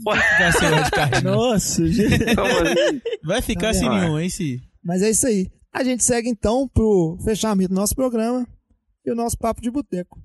[0.04, 1.24] Vai ficar sem wildcard.
[1.24, 2.24] Nossa, gente.
[3.24, 4.00] Vai ficar Tá sem vendo?
[4.00, 4.60] nenhum, hein, se.
[4.82, 5.50] Mas é isso aí.
[5.72, 8.46] A gente segue então pro fechamento do nosso programa
[9.04, 10.22] e o nosso papo de boteco.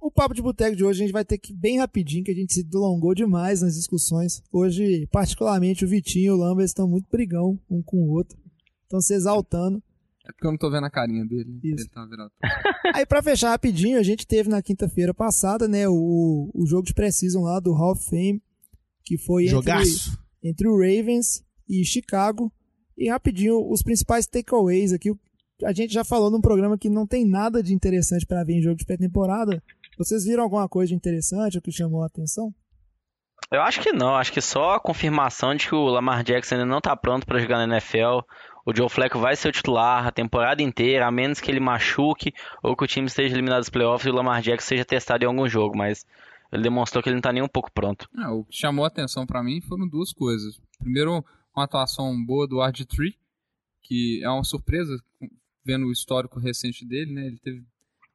[0.00, 2.30] O papo de boteco de hoje a gente vai ter que ir bem rapidinho, que
[2.30, 4.42] a gente se delongou demais nas discussões.
[4.52, 8.36] Hoje, particularmente, o Vitinho e o Lambert estão muito brigão um com o outro.
[8.86, 9.82] Estão se exaltando.
[10.24, 11.58] É porque eu não tô vendo a carinha dele.
[11.62, 11.84] Isso.
[11.84, 12.32] Ele tá virado.
[12.94, 16.94] Aí, pra fechar rapidinho, a gente teve na quinta-feira passada, né, o, o jogo de
[16.94, 18.42] Precision lá do Hall of Fame,
[19.04, 20.18] que foi entre, Jogaço.
[20.42, 22.52] entre o Ravens e Chicago.
[22.98, 25.12] E rapidinho, os principais takeaways aqui.
[25.64, 28.62] A gente já falou num programa que não tem nada de interessante pra ver em
[28.62, 29.62] jogo de pré-temporada.
[29.98, 32.52] Vocês viram alguma coisa de interessante ou que chamou a atenção?
[33.50, 36.66] Eu acho que não, acho que só a confirmação de que o Lamar Jackson ainda
[36.66, 38.20] não tá pronto pra jogar na NFL.
[38.66, 42.34] O Joe Flacco vai ser o titular a temporada inteira, a menos que ele machuque
[42.60, 45.28] ou que o time esteja eliminado dos playoffs e o Lamar Jackson seja testado em
[45.28, 46.04] algum jogo, mas
[46.52, 48.08] ele demonstrou que ele não tá nem um pouco pronto.
[48.16, 50.60] Ah, o que chamou a atenção pra mim foram duas coisas.
[50.80, 51.24] Primeiro,
[51.54, 53.14] uma atuação boa do RG3,
[53.82, 55.00] que é uma surpresa
[55.64, 57.26] vendo o histórico recente dele, né?
[57.26, 57.64] Ele teve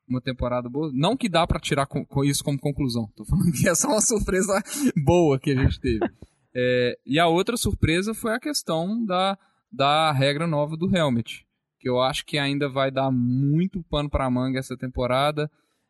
[0.06, 0.92] uma temporada boa.
[0.94, 3.10] Não que dá pra tirar com, com isso como conclusão.
[3.16, 4.62] Tô falando que é só uma surpresa
[5.02, 6.06] boa que a gente teve.
[6.54, 9.38] É, e a outra surpresa foi a questão da,
[9.72, 11.46] da regra nova do helmet,
[11.80, 15.50] que eu acho que ainda vai dar muito pano pra manga essa temporada.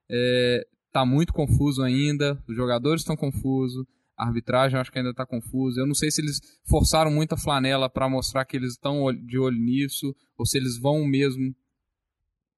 [0.09, 3.85] É, tá muito confuso ainda, os jogadores estão confusos,
[4.17, 5.81] A arbitragem eu acho que ainda está confusa.
[5.81, 6.39] Eu não sei se eles
[6.69, 10.77] forçaram muito a flanela para mostrar que eles estão de olho nisso, ou se eles
[10.77, 11.55] vão mesmo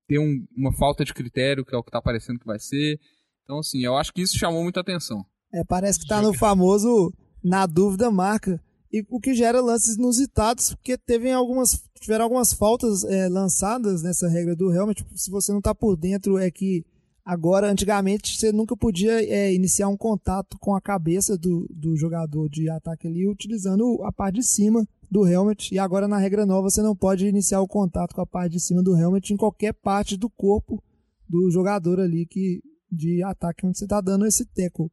[0.07, 2.99] ter um, uma falta de critério, que é o que está parecendo que vai ser.
[3.43, 5.25] Então, assim, eu acho que isso chamou muita atenção.
[5.53, 7.13] É, parece que tá no famoso
[7.43, 8.61] na dúvida marca.
[8.93, 14.29] E o que gera lances inusitados, porque teve algumas, tiveram algumas faltas é, lançadas nessa
[14.29, 15.03] regra do helmet.
[15.15, 16.85] Se você não tá por dentro, é que
[17.25, 22.47] agora, antigamente, você nunca podia é, iniciar um contato com a cabeça do, do jogador
[22.47, 25.73] de ataque ali utilizando a parte de cima do helmet.
[25.73, 28.59] E agora, na regra nova, você não pode iniciar o contato com a parte de
[28.59, 30.83] cima do helmet em qualquer parte do corpo
[31.27, 32.61] do jogador ali que
[32.91, 34.91] de ataque onde você está dando esse tackle.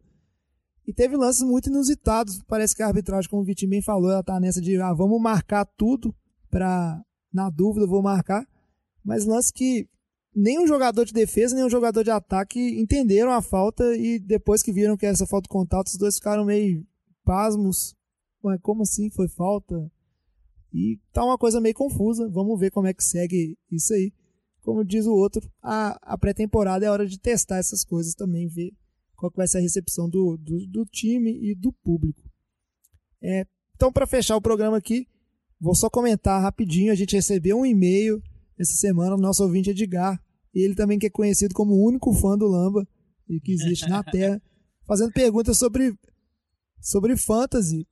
[0.91, 2.43] E teve lances muito inusitados.
[2.49, 5.23] Parece que a arbitragem, como o Vitinho bem falou, ela tá nessa de ah, vamos
[5.23, 6.13] marcar tudo
[6.51, 7.01] para
[7.33, 8.45] na dúvida vou marcar.
[9.05, 9.89] Mas lances que
[10.35, 14.97] nem jogador de defesa, nem jogador de ataque entenderam a falta e depois que viram
[14.97, 16.85] que essa falta de contato, os dois ficaram meio
[17.25, 17.95] pasmos.
[18.43, 19.89] Ué, como assim foi falta?
[20.75, 22.29] E tá uma coisa meio confusa.
[22.29, 24.13] Vamos ver como é que segue isso aí.
[24.61, 28.73] Como diz o outro, a, a pré-temporada é hora de testar essas coisas também, ver
[29.21, 32.23] qual vai ser a recepção do, do, do time e do público.
[33.23, 35.07] É, então, para fechar o programa aqui,
[35.61, 36.91] vou só comentar rapidinho.
[36.91, 38.23] A gente recebeu um e-mail
[38.59, 40.19] essa semana do nosso ouvinte Edgar.
[40.55, 42.89] Ele também que é conhecido como o único fã do Lamba
[43.29, 44.43] e que existe na Terra,
[44.87, 45.95] fazendo perguntas sobre,
[46.81, 47.87] sobre fantasy.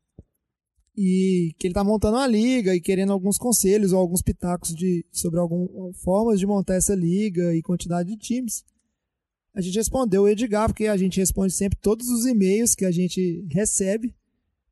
[0.96, 5.06] E que ele está montando uma liga e querendo alguns conselhos ou alguns pitacos de,
[5.12, 8.64] sobre algumas formas de montar essa liga e quantidade de times
[9.58, 12.92] a gente respondeu o Edgar, porque a gente responde sempre todos os e-mails que a
[12.92, 14.14] gente recebe.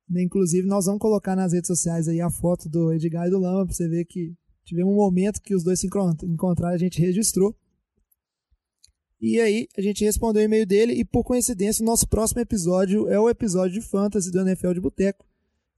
[0.08, 0.22] Né?
[0.22, 3.66] Inclusive, nós vamos colocar nas redes sociais aí a foto do Edgar e do Lama,
[3.66, 4.32] para você ver que
[4.64, 5.88] tivemos um momento que os dois se
[6.22, 7.52] encontraram, a gente registrou.
[9.20, 13.08] E aí, a gente respondeu o e-mail dele, e por coincidência, o nosso próximo episódio
[13.08, 15.26] é o episódio de Fantasy do NFL de Boteco.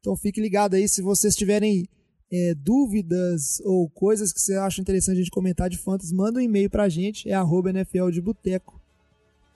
[0.00, 1.88] Então fique ligado aí, se vocês tiverem
[2.30, 6.42] é, dúvidas ou coisas que você acha interessante a gente comentar de Fantasy, manda um
[6.42, 8.77] e-mail pra gente, é arroba NFL de Boteco.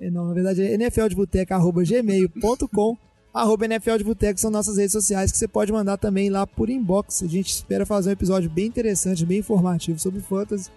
[0.03, 2.99] É, não, na verdade é nfldeboteca.gmail.com
[3.33, 6.69] arroba NFL de Boteco são nossas redes sociais que você pode mandar também lá por
[6.69, 7.23] inbox.
[7.23, 10.71] A gente espera fazer um episódio bem interessante, bem informativo sobre fantasy,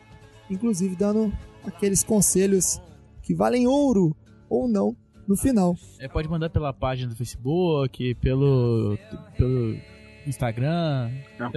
[0.50, 1.34] inclusive dando
[1.66, 2.80] aqueles conselhos
[3.24, 4.16] que valem ouro
[4.48, 4.96] ou não
[5.28, 5.76] no final.
[6.00, 8.98] É, pode mandar pela página do Facebook, pelo,
[9.36, 9.76] pelo
[10.28, 11.10] Instagram,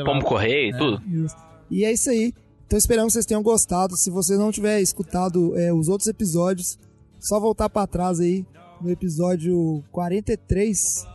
[0.04, 1.02] como correio e é, tudo.
[1.06, 1.36] Isso.
[1.70, 2.32] E é isso aí.
[2.66, 3.94] Então esperamos que vocês tenham gostado.
[3.94, 6.78] Se você não tiver escutado é, os outros episódios,
[7.20, 8.46] só voltar para trás aí
[8.80, 11.06] no episódio 43.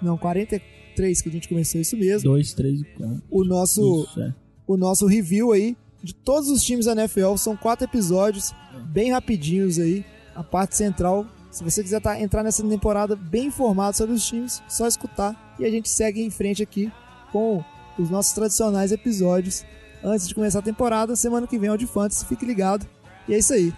[0.00, 2.30] Não, 43 que a gente começou isso mesmo.
[2.30, 3.22] 2, 3 e 4.
[3.30, 4.34] O nosso, Isso, é.
[4.66, 7.36] o nosso review aí de todos os times da NFL.
[7.36, 8.52] São quatro episódios,
[8.88, 10.04] bem rapidinhos aí.
[10.34, 11.26] A parte central.
[11.50, 15.54] Se você quiser tá, entrar nessa temporada bem informado sobre os times, só escutar.
[15.60, 16.90] E a gente segue em frente aqui
[17.30, 17.62] com
[17.98, 19.62] os nossos tradicionais episódios.
[20.02, 22.24] Antes de começar a temporada, semana que vem é o de Fantasy.
[22.24, 22.86] Fique ligado.
[23.28, 23.72] E é isso aí.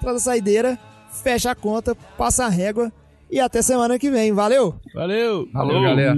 [0.00, 0.78] Traz a saideira
[1.22, 2.92] fecha a conta, passa a régua
[3.30, 4.32] e até semana que vem.
[4.32, 4.74] Valeu!
[4.94, 5.48] Valeu!
[5.52, 6.14] Valeu, galera!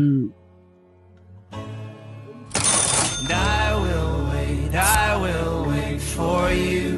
[3.33, 6.90] I will wait, I will wait for you.